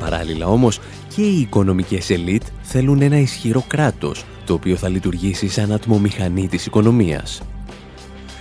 Παράλληλα 0.00 0.46
όμως 0.46 0.80
και 1.14 1.22
οι 1.22 1.40
οικονομικές 1.40 2.10
ελίτ 2.10 2.42
θέλουν 2.62 3.02
ένα 3.02 3.16
ισχυρό 3.16 3.64
κράτος 3.66 4.24
το 4.44 4.52
οποίο 4.54 4.76
θα 4.76 4.88
λειτουργήσει 4.88 5.48
σαν 5.48 5.72
ατμομηχανή 5.72 6.48
της 6.48 6.66
οικονομίας. 6.66 7.42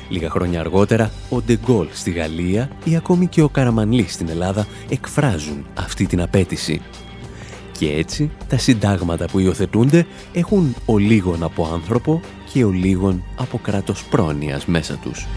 Λίγα 0.09 0.29
χρόνια 0.29 0.59
αργότερα, 0.59 1.11
ο 1.29 1.41
Ντεγκόλ 1.41 1.87
στη 1.91 2.11
Γαλλία 2.11 2.69
ή 2.83 2.95
ακόμη 2.95 3.27
και 3.27 3.41
ο 3.41 3.49
Καραμανλή 3.49 4.05
στην 4.07 4.29
Ελλάδα 4.29 4.67
εκφράζουν 4.89 5.65
αυτή 5.73 6.05
την 6.05 6.21
απέτηση 6.21 6.81
και 7.79 7.91
έτσι 7.91 8.31
τα 8.47 8.57
συντάγματα 8.57 9.25
που 9.25 9.39
υιοθετούνται 9.39 10.05
έχουν 10.33 10.75
ο 10.85 10.97
λίγον 10.97 11.43
από 11.43 11.69
άνθρωπο 11.73 12.21
και 12.53 12.63
ο 12.63 12.69
λίγον 12.69 13.23
από 13.35 13.59
κράτος 13.63 14.03
πρόνοιας 14.03 14.65
μέσα 14.65 14.95
τους. 14.95 15.27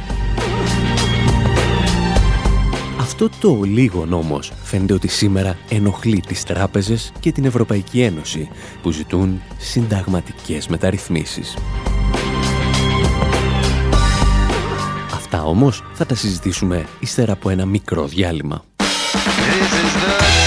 Αυτό 3.01 3.28
το 3.40 3.61
λίγον 3.62 4.12
όμως 4.12 4.53
φαίνεται 4.62 4.93
ότι 4.93 5.09
σήμερα 5.09 5.57
ενοχλεί 5.68 6.20
τις 6.20 6.43
τράπεζες 6.43 7.12
και 7.20 7.32
την 7.32 7.45
Ευρωπαϊκή 7.45 8.01
Ένωση 8.01 8.49
που 8.82 8.90
ζητούν 8.90 9.40
συνταγματικές 9.59 10.68
μεταρρυθμίσεις. 10.68 11.57
Αυτά 15.14 15.45
όμως 15.45 15.84
θα 15.95 16.07
τα 16.07 16.14
συζητήσουμε 16.14 16.86
ύστερα 17.01 17.32
από 17.32 17.51
ένα 17.51 17.66
μικρό 17.66 18.07
διάλειμμα. 18.07 18.64
Ο 20.38 20.41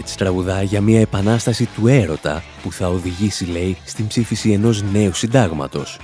Λένι 0.00 0.12
Κράβιτς 0.12 0.14
τραγουδά 0.14 0.62
για 0.62 0.80
μια 0.80 1.00
επανάσταση 1.00 1.68
του 1.74 1.86
έρωτα 1.86 2.42
που 2.62 2.72
θα 2.72 2.88
οδηγήσει, 2.88 3.44
λέει, 3.44 3.76
στην 3.84 4.06
ψήφιση 4.06 4.50
ενός 4.50 4.82
νέου 4.82 5.14
συντάγματος. 5.14 5.98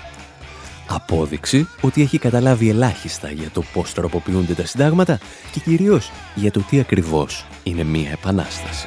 Απόδειξη 0.86 1.68
ότι 1.80 2.02
έχει 2.02 2.18
καταλάβει 2.18 2.68
ελάχιστα 2.68 3.30
για 3.30 3.50
το 3.50 3.62
πώς 3.72 3.92
τροποποιούνται 3.92 4.54
τα 4.54 4.66
συντάγματα 4.66 5.18
και 5.52 5.60
κυρίως 5.60 6.10
για 6.34 6.50
το 6.50 6.60
τι 6.60 6.80
ακριβώς 6.80 7.46
είναι 7.62 7.84
μια 7.84 8.10
επανάσταση. 8.10 8.86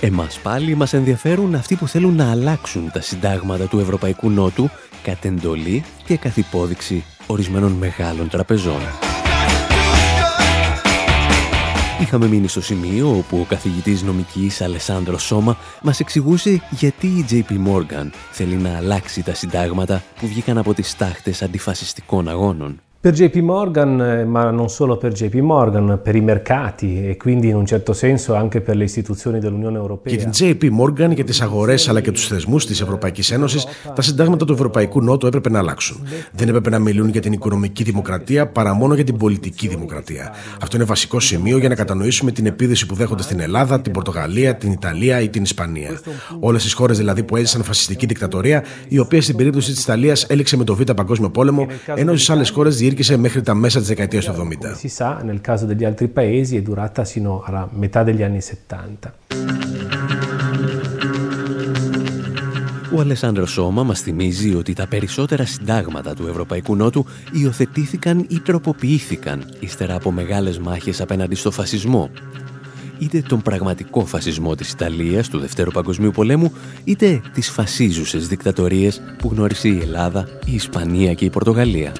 Εμάς 0.00 0.38
πάλι 0.38 0.74
μας 0.74 0.92
ενδιαφέρουν 0.92 1.54
αυτοί 1.54 1.74
που 1.74 1.88
θέλουν 1.88 2.14
να 2.14 2.30
αλλάξουν 2.30 2.90
τα 2.92 3.00
συντάγματα 3.00 3.66
του 3.66 3.78
Ευρωπαϊκού 3.78 4.30
Νότου 4.30 4.70
κατ' 5.02 5.24
εντολή 5.24 5.84
και 6.04 6.16
καθ' 6.16 6.36
υπόδειξη 6.36 7.04
ορισμένων 7.26 7.72
μεγάλων 7.72 8.28
τραπεζών. 8.28 8.80
Είχαμε 12.00 12.26
μείνει 12.26 12.48
στο 12.48 12.60
σημείο 12.60 13.16
όπου 13.16 13.38
ο 13.38 13.44
καθηγητής 13.48 14.02
νομικής 14.02 14.60
Αλεσάνδρος 14.60 15.22
Σώμα 15.22 15.56
μας 15.82 16.00
εξηγούσε 16.00 16.62
γιατί 16.70 17.06
η 17.06 17.26
JP 17.30 17.52
Morgan 17.52 18.10
θέλει 18.30 18.54
να 18.54 18.76
αλλάξει 18.76 19.22
τα 19.22 19.34
συντάγματα 19.34 20.02
που 20.20 20.26
βγήκαν 20.26 20.58
από 20.58 20.74
τις 20.74 20.96
τάχτες 20.96 21.42
αντιφασιστικών 21.42 22.28
αγώνων. 22.28 22.80
Per 23.04 23.12
JP 23.12 23.36
Morgan, 23.42 24.00
eh, 24.00 24.24
ma 24.24 24.50
non 24.50 24.70
solo 24.70 24.96
per 24.96 25.12
JP 25.12 25.34
Morgan, 25.34 26.00
per 26.02 26.14
i 26.14 26.22
mercati 26.22 27.06
e 27.06 27.16
quindi 27.18 27.48
in 27.48 27.56
un 27.56 27.66
certo 27.66 27.92
senso 27.92 28.34
anche 28.34 28.62
per 28.62 28.76
le 28.76 28.84
istituzioni 28.84 29.38
dell'Unione 29.40 29.76
Europea. 29.76 30.14
Για 30.14 30.30
την 30.30 30.30
JP 30.30 30.62
Morgan, 30.80 31.14
για 31.14 31.24
τι 31.24 31.38
αγορέ 31.42 31.74
αλλά 31.88 32.00
και 32.00 32.10
του 32.10 32.20
θεσμού 32.20 32.58
τη 32.58 32.72
Ευρωπαϊκή 32.72 33.32
Ένωση, 33.32 33.58
τα 33.94 34.02
συντάγματα 34.02 34.44
του 34.44 34.52
Ευρωπαϊκού 34.52 35.02
Νότου 35.02 35.26
έπρεπε 35.26 35.50
να 35.50 35.58
αλλάξουν. 35.58 35.96
Δεν 36.32 36.48
έπρεπε 36.48 36.70
να 36.70 36.78
μιλούν 36.78 37.08
για 37.08 37.20
την 37.20 37.32
οικονομική 37.32 37.82
δημοκρατία 37.82 38.46
παρά 38.46 38.74
μόνο 38.74 38.94
για 38.94 39.04
την 39.04 39.16
πολιτική 39.16 39.68
δημοκρατία. 39.68 40.34
Αυτό 40.62 40.76
είναι 40.76 40.84
βασικό 40.84 41.20
σημείο 41.20 41.58
για 41.58 41.68
να 41.68 41.74
κατανοήσουμε 41.74 42.30
την 42.30 42.46
επίδεση 42.46 42.86
που 42.86 42.94
δέχονται 42.94 43.22
στην 43.22 43.40
Ελλάδα, 43.40 43.80
την 43.80 43.92
Πορτογαλία, 43.92 44.54
την 44.54 44.72
Ιταλία 44.72 45.20
ή 45.20 45.28
την 45.28 45.42
Ισπανία. 45.42 46.00
Όλε 46.40 46.58
τι 46.58 46.72
χώρε 46.72 46.92
δηλαδή 46.92 47.22
που 47.22 47.36
έζησαν 47.36 47.62
φασιστική 47.62 48.06
δικτατορία, 48.06 48.64
η 48.88 48.98
οποία 48.98 49.22
στην 49.22 49.36
περίπτωση 49.36 49.72
τη 49.72 49.80
Ιταλία 49.80 50.16
έληξε 50.26 50.56
με 50.56 50.64
το 50.64 50.74
Β' 50.74 50.92
Παγκόσμιο 50.96 51.30
Πόλεμο, 51.30 51.66
ενώ 51.94 52.16
στι 52.16 52.32
άλλε 52.32 52.46
χώρε 52.46 52.68
διήρκησε 52.68 52.92
μέχρι 53.16 53.42
τα 53.42 53.54
μέσα 53.54 53.78
της 53.78 53.88
δεκαετίας 53.88 54.24
του 54.24 54.32
70. 54.32 54.76
Si 54.82 54.88
sa, 54.88 55.22
nel 55.24 55.40
caso 55.40 55.64
degli 55.66 55.84
altri 55.84 56.08
paesi 56.08 56.56
è 56.56 56.62
durata 56.62 57.04
sino 57.04 57.42
alla 57.46 57.68
metà 57.72 58.02
degli 58.02 58.22
anni 58.22 58.40
70. 58.40 59.14
Ο 62.96 63.00
Αλεσάνδρος 63.00 63.50
Σώμα 63.50 63.82
μας 63.82 64.00
θυμίζει 64.00 64.54
ότι 64.54 64.72
τα 64.72 64.86
περισσότερα 64.86 65.46
συντάγματα 65.46 66.14
του 66.14 66.26
Ευρωπαϊκού 66.26 66.76
Νότου 66.76 67.04
υιοθετήθηκαν 67.32 68.26
ή 68.28 68.40
τροποποιήθηκαν 68.40 69.44
ύστερα 69.60 69.94
από 69.94 70.10
μεγάλες 70.10 70.58
μάχες 70.58 71.00
απέναντι 71.00 71.34
στο 71.34 71.50
φασισμό. 71.50 72.10
Είτε 72.98 73.20
τον 73.28 73.42
πραγματικό 73.42 74.06
φασισμό 74.06 74.54
της 74.54 74.70
Ιταλίας 74.70 75.28
του 75.28 75.38
Δευτέρου 75.38 75.70
Παγκοσμίου 75.70 76.10
Πολέμου, 76.10 76.52
είτε 76.84 77.20
τις 77.32 77.50
φασίζουσες 77.50 78.28
δικτατορίες 78.28 79.02
που 79.18 79.28
γνώρισε 79.32 79.68
η 79.68 79.78
Ελλάδα, 79.82 80.28
η 80.44 80.54
Ισπανία 80.54 81.14
και 81.14 81.24
η 81.24 81.30
Πορτογαλία. 81.30 81.92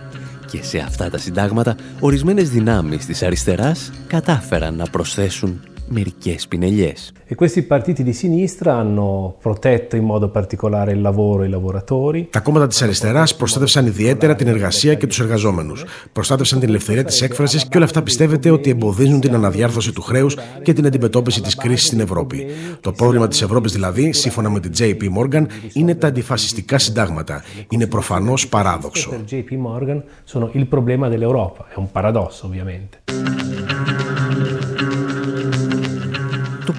Και 0.55 0.63
σε 0.63 0.79
αυτά 0.79 1.11
τα 1.11 1.19
συντάγματα, 1.19 1.77
ορισμένες 2.01 2.51
δυνάμεις 2.51 3.07
της 3.07 3.23
αριστεράς 3.23 3.91
κατάφεραν 4.07 4.75
να 4.75 4.85
προσθέσουν 4.87 5.61
μερικές 5.89 6.49
πινελιές. 6.49 7.13
E 7.29 7.35
questi 7.35 7.63
partiti 7.63 8.03
di 8.03 8.13
sinistra 8.13 8.75
hanno 8.81 9.35
protetto 9.41 9.97
in 9.97 10.05
modo 10.05 10.29
particolare 10.29 10.93
il 10.93 11.01
lavoro 11.01 11.43
e 11.43 11.47
i 11.47 11.51
lavoratori. 11.51 12.29
Τα 12.31 12.41
κόμματα 12.41 12.67
της 12.67 12.83
αριστεράς 12.83 13.37
προστάτευσαν 13.37 13.87
ιδιαίτερα 13.87 14.35
την 14.35 14.47
εργασία 14.47 14.95
και 14.95 15.07
τους 15.07 15.21
εργαζόμενους. 15.21 15.85
Προστάτευσαν 16.13 16.61
την 16.61 16.69
ελευθερία 16.69 17.05
της 17.05 17.23
έκφρασης 17.23 17.69
και 17.69 17.77
όλα 17.77 17.87
αυτά 17.87 18.03
πιστεύετε 18.03 18.51
ότι 18.51 18.71
εμποδίζουν 18.71 19.21
την 19.21 19.35
αναδιάρθρωση 19.35 19.93
του 19.93 20.03
χρέους 20.03 20.37
και 20.63 20.73
την 20.73 20.87
αντιμετώπιση 20.87 21.43
της 21.43 21.55
κρίσης 21.55 21.87
στην 21.87 22.01
Ευρώπη. 22.01 22.47
Το 22.81 22.93
πρόβλημα 22.93 23.29
της 23.29 23.43
Ευρώπης 23.43 23.73
δηλαδή, 23.73 24.13
σύμφωνα 24.13 24.51
με 24.51 24.61
την 24.61 24.73
JP 24.79 25.03
Morgan, 25.19 25.47
είναι 25.73 25.95
τα 25.95 26.07
αντιφασιστικά 26.07 26.79
συντάγματα. 26.79 27.43
Είναι 27.69 27.87
προφανώς 27.87 28.49
παράδοξο. 28.49 29.11
Per 29.11 29.35
JP 29.35 29.51
Morgan 29.69 30.03
sono 30.25 30.51
il 30.53 30.67
problema 30.67 31.09
dell'Europa, 31.09 31.67
è 31.75 31.79
un 31.79 31.91
paradosso 31.91 32.47
ovviamente. 32.47 34.04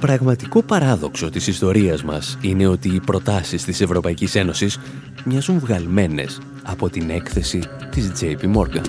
Το 0.06 0.12
πραγματικό 0.12 0.64
παράδοξο 0.64 1.30
της 1.30 1.48
ιστορίας 1.48 2.04
μας 2.04 2.38
είναι 2.42 2.68
ότι 2.68 2.90
οι 2.90 3.00
προτάσεις 3.00 3.64
της 3.64 3.82
Ευρωπαϊκής 3.82 4.36
Ένωσης 4.36 4.80
μοιάζουν 5.24 5.60
βγαλμένες 5.60 6.40
από 6.64 6.90
την 6.90 7.10
έκθεση 7.10 7.60
της 7.90 8.12
JP 8.22 8.56
Morgan. 8.56 8.86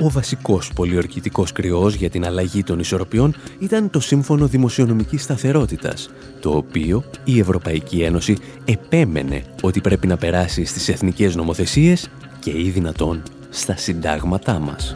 Ο 0.00 0.10
βασικός 0.10 0.72
πολιορκητικός 0.74 1.52
κρυός 1.52 1.94
για 1.94 2.10
την 2.10 2.24
αλλαγή 2.26 2.62
των 2.62 2.78
ισορροπιών 2.78 3.34
ήταν 3.58 3.90
το 3.90 4.00
Σύμφωνο 4.00 4.46
Δημοσιονομικής 4.46 5.22
Σταθερότητας, 5.22 6.10
το 6.40 6.56
οποίο 6.56 7.04
η 7.24 7.38
Ευρωπαϊκή 7.38 8.02
Ένωση 8.02 8.36
επέμενε 8.64 9.42
ότι 9.60 9.80
πρέπει 9.80 10.06
να 10.06 10.16
περάσει 10.16 10.64
στις 10.64 10.88
εθνικές 10.88 11.34
νομοθεσίες 11.36 12.08
και 12.40 12.50
ή 12.50 12.70
δυνατόν 12.70 13.22
στα 13.50 13.76
συντάγματά 13.76 14.58
μας. 14.58 14.94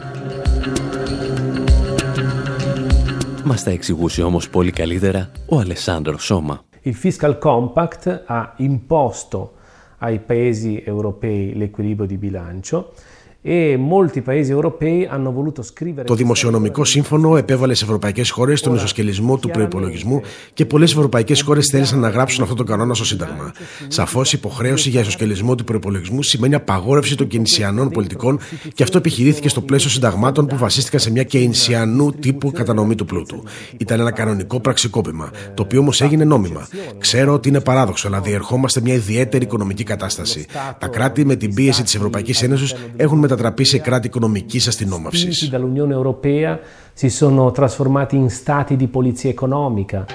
Μας 3.46 3.62
τα 3.62 3.70
εξηγούσε 3.70 4.22
όμως 4.22 4.48
πολύ 4.48 4.70
καλύτερα 4.70 5.30
ο 5.48 5.58
Αλεσάνδρο 5.58 6.18
Σώμα. 6.18 6.64
Il 6.84 6.94
Fiscal 7.04 7.38
Compact 7.38 8.04
ha 8.26 8.54
imposto 8.56 9.52
ai 9.98 10.18
paesi 10.18 10.82
europei 10.84 11.54
l'equilibrio 11.54 12.06
di 12.06 12.16
bilancio 12.16 12.92
e 13.41 13.77
molti 13.77 14.21
paesi 14.21 14.51
europei 14.51 15.05
hanno 15.05 15.31
voluto 15.31 15.61
scrivere 15.63 16.07
Το 16.07 16.15
Δημοσιονομικό 16.15 16.83
Σύμφωνο 16.83 17.37
επέβαλε 17.37 17.73
σε 17.73 17.83
ευρωπαϊκέ 17.83 18.21
χώρε 18.29 18.53
τον 18.53 18.75
ισοσκελισμό 18.75 19.37
του 19.37 19.49
προπολογισμού 19.49 20.21
και 20.53 20.65
πολλέ 20.65 20.83
ευρωπαϊκέ 20.83 21.43
χώρε 21.43 21.59
θέλησαν 21.71 21.99
να 21.99 22.09
γράψουν 22.09 22.41
αυτόν 22.41 22.57
τον 22.57 22.65
κανόνα 22.65 22.93
στο 22.93 23.05
Σύνταγμα. 23.05 23.51
Σαφώ, 23.87 24.21
υποχρέωση 24.31 24.89
για 24.89 25.01
ισοσκελισμό 25.01 25.55
του 25.55 25.63
προπολογισμού 25.63 26.23
σημαίνει 26.23 26.55
απαγόρευση 26.55 27.15
των 27.15 27.27
κενησιανών 27.27 27.89
πολιτικών 27.89 28.39
και 28.73 28.83
αυτό 28.83 28.97
επιχειρήθηκε 28.97 29.49
στο 29.49 29.61
πλαίσιο 29.61 29.89
συνταγμάτων 29.89 30.47
που 30.47 30.57
βασίστηκαν 30.57 30.99
σε 30.99 31.11
μια 31.11 31.23
κενησιανού 31.23 32.11
τύπου 32.11 32.51
κατανομή 32.51 32.95
του 32.95 33.05
πλούτου. 33.05 33.43
Ήταν 33.77 33.99
ένα 33.99 34.11
κανονικό 34.11 34.59
πραξικόπημα, 34.59 35.31
το 35.53 35.63
οποίο 35.63 35.79
όμω 35.79 35.91
έγινε 35.99 36.23
νόμιμα. 36.23 36.67
Ξέρω 36.97 37.33
ότι 37.33 37.49
είναι 37.49 37.61
παράδοξο, 37.61 38.07
αλλά 38.07 38.21
διερχόμαστε 38.21 38.81
μια 38.81 38.93
ιδιαίτερη 38.93 39.43
οικονομική 39.43 39.83
κατάσταση. 39.83 40.45
Τα 40.79 40.87
κράτη 40.87 41.25
με 41.25 41.35
την 41.35 41.53
πίεση 41.53 41.83
τη 41.83 41.91
Ευρωπαϊκή 41.95 42.45
Ένωση 42.45 42.75
έχουν 42.95 43.17
μετατραπεί 43.27 43.63
σε 43.63 43.77
κράτη 43.77 44.07
οικονομικής 44.07 44.67
αστυνόμευσης. 44.67 45.43
spinti 45.43 45.55
dall'Unione 45.55 45.91
Europea 45.91 46.59
si 46.93 47.09
sono 47.09 47.51
trasformati 47.51 48.15
in 48.15 48.29
stati 48.29 48.75
di 48.75 48.87
polizia 48.87 49.29
economica. 49.29 50.05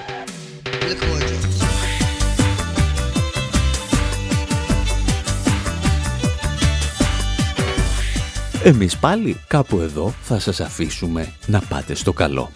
Εμείς 8.65 8.97
πάλι 8.97 9.37
κάπου 9.47 9.79
εδώ 9.79 10.13
θα 10.21 10.39
σας 10.39 10.59
αφήσουμε 10.59 11.33
να 11.45 11.61
πάτε 11.69 11.95
στο 11.95 12.13
καλό. 12.13 12.49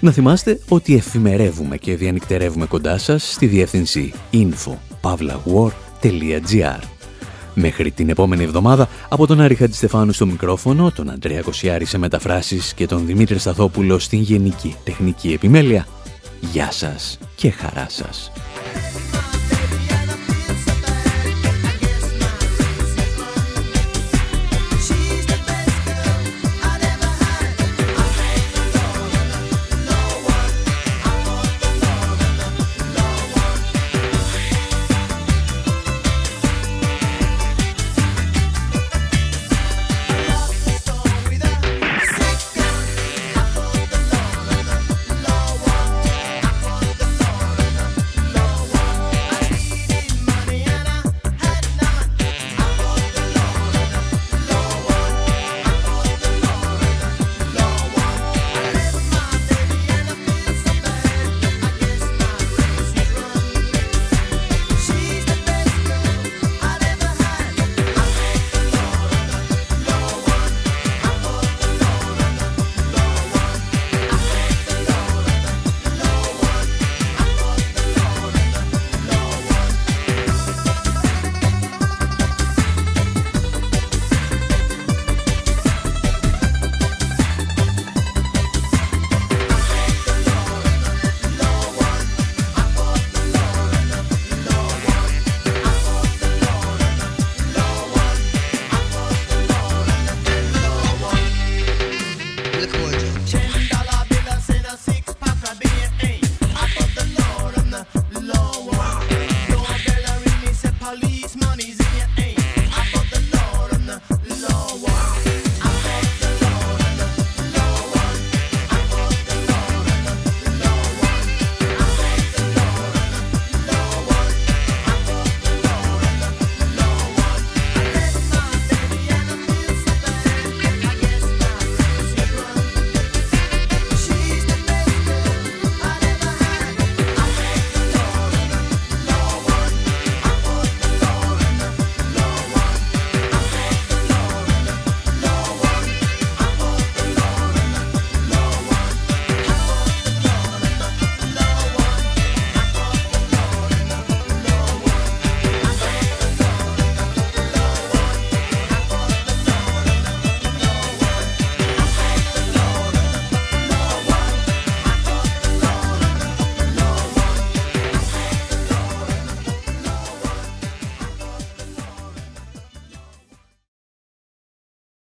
Να 0.00 0.10
θυμάστε 0.10 0.60
ότι 0.68 0.94
εφημερεύουμε 0.94 1.76
και 1.76 1.96
διανυκτερεύουμε 1.96 2.66
κοντά 2.66 2.98
σας 2.98 3.32
στη 3.32 3.46
διεύθυνση 3.46 4.12
info.pavlawar.gr 4.32 6.99
Μέχρι 7.54 7.90
την 7.90 8.08
επόμενη 8.08 8.42
εβδομάδα, 8.42 8.88
από 9.08 9.26
τον 9.26 9.40
Άρη 9.40 9.54
Χατζηστεφάνου 9.54 10.12
στο 10.12 10.26
μικρόφωνο, 10.26 10.90
τον 10.90 11.10
Αντρέα 11.10 11.40
Κοσιάρη 11.40 11.84
σε 11.84 11.98
μεταφράσεις 11.98 12.74
και 12.74 12.86
τον 12.86 13.06
Δημήτρη 13.06 13.38
Σταθόπουλο 13.38 13.98
στην 13.98 14.20
Γενική 14.20 14.76
Τεχνική 14.84 15.32
Επιμέλεια. 15.32 15.86
Γεια 16.40 16.70
σας 16.70 17.18
και 17.34 17.50
χαρά 17.50 17.86
σας. 17.88 18.32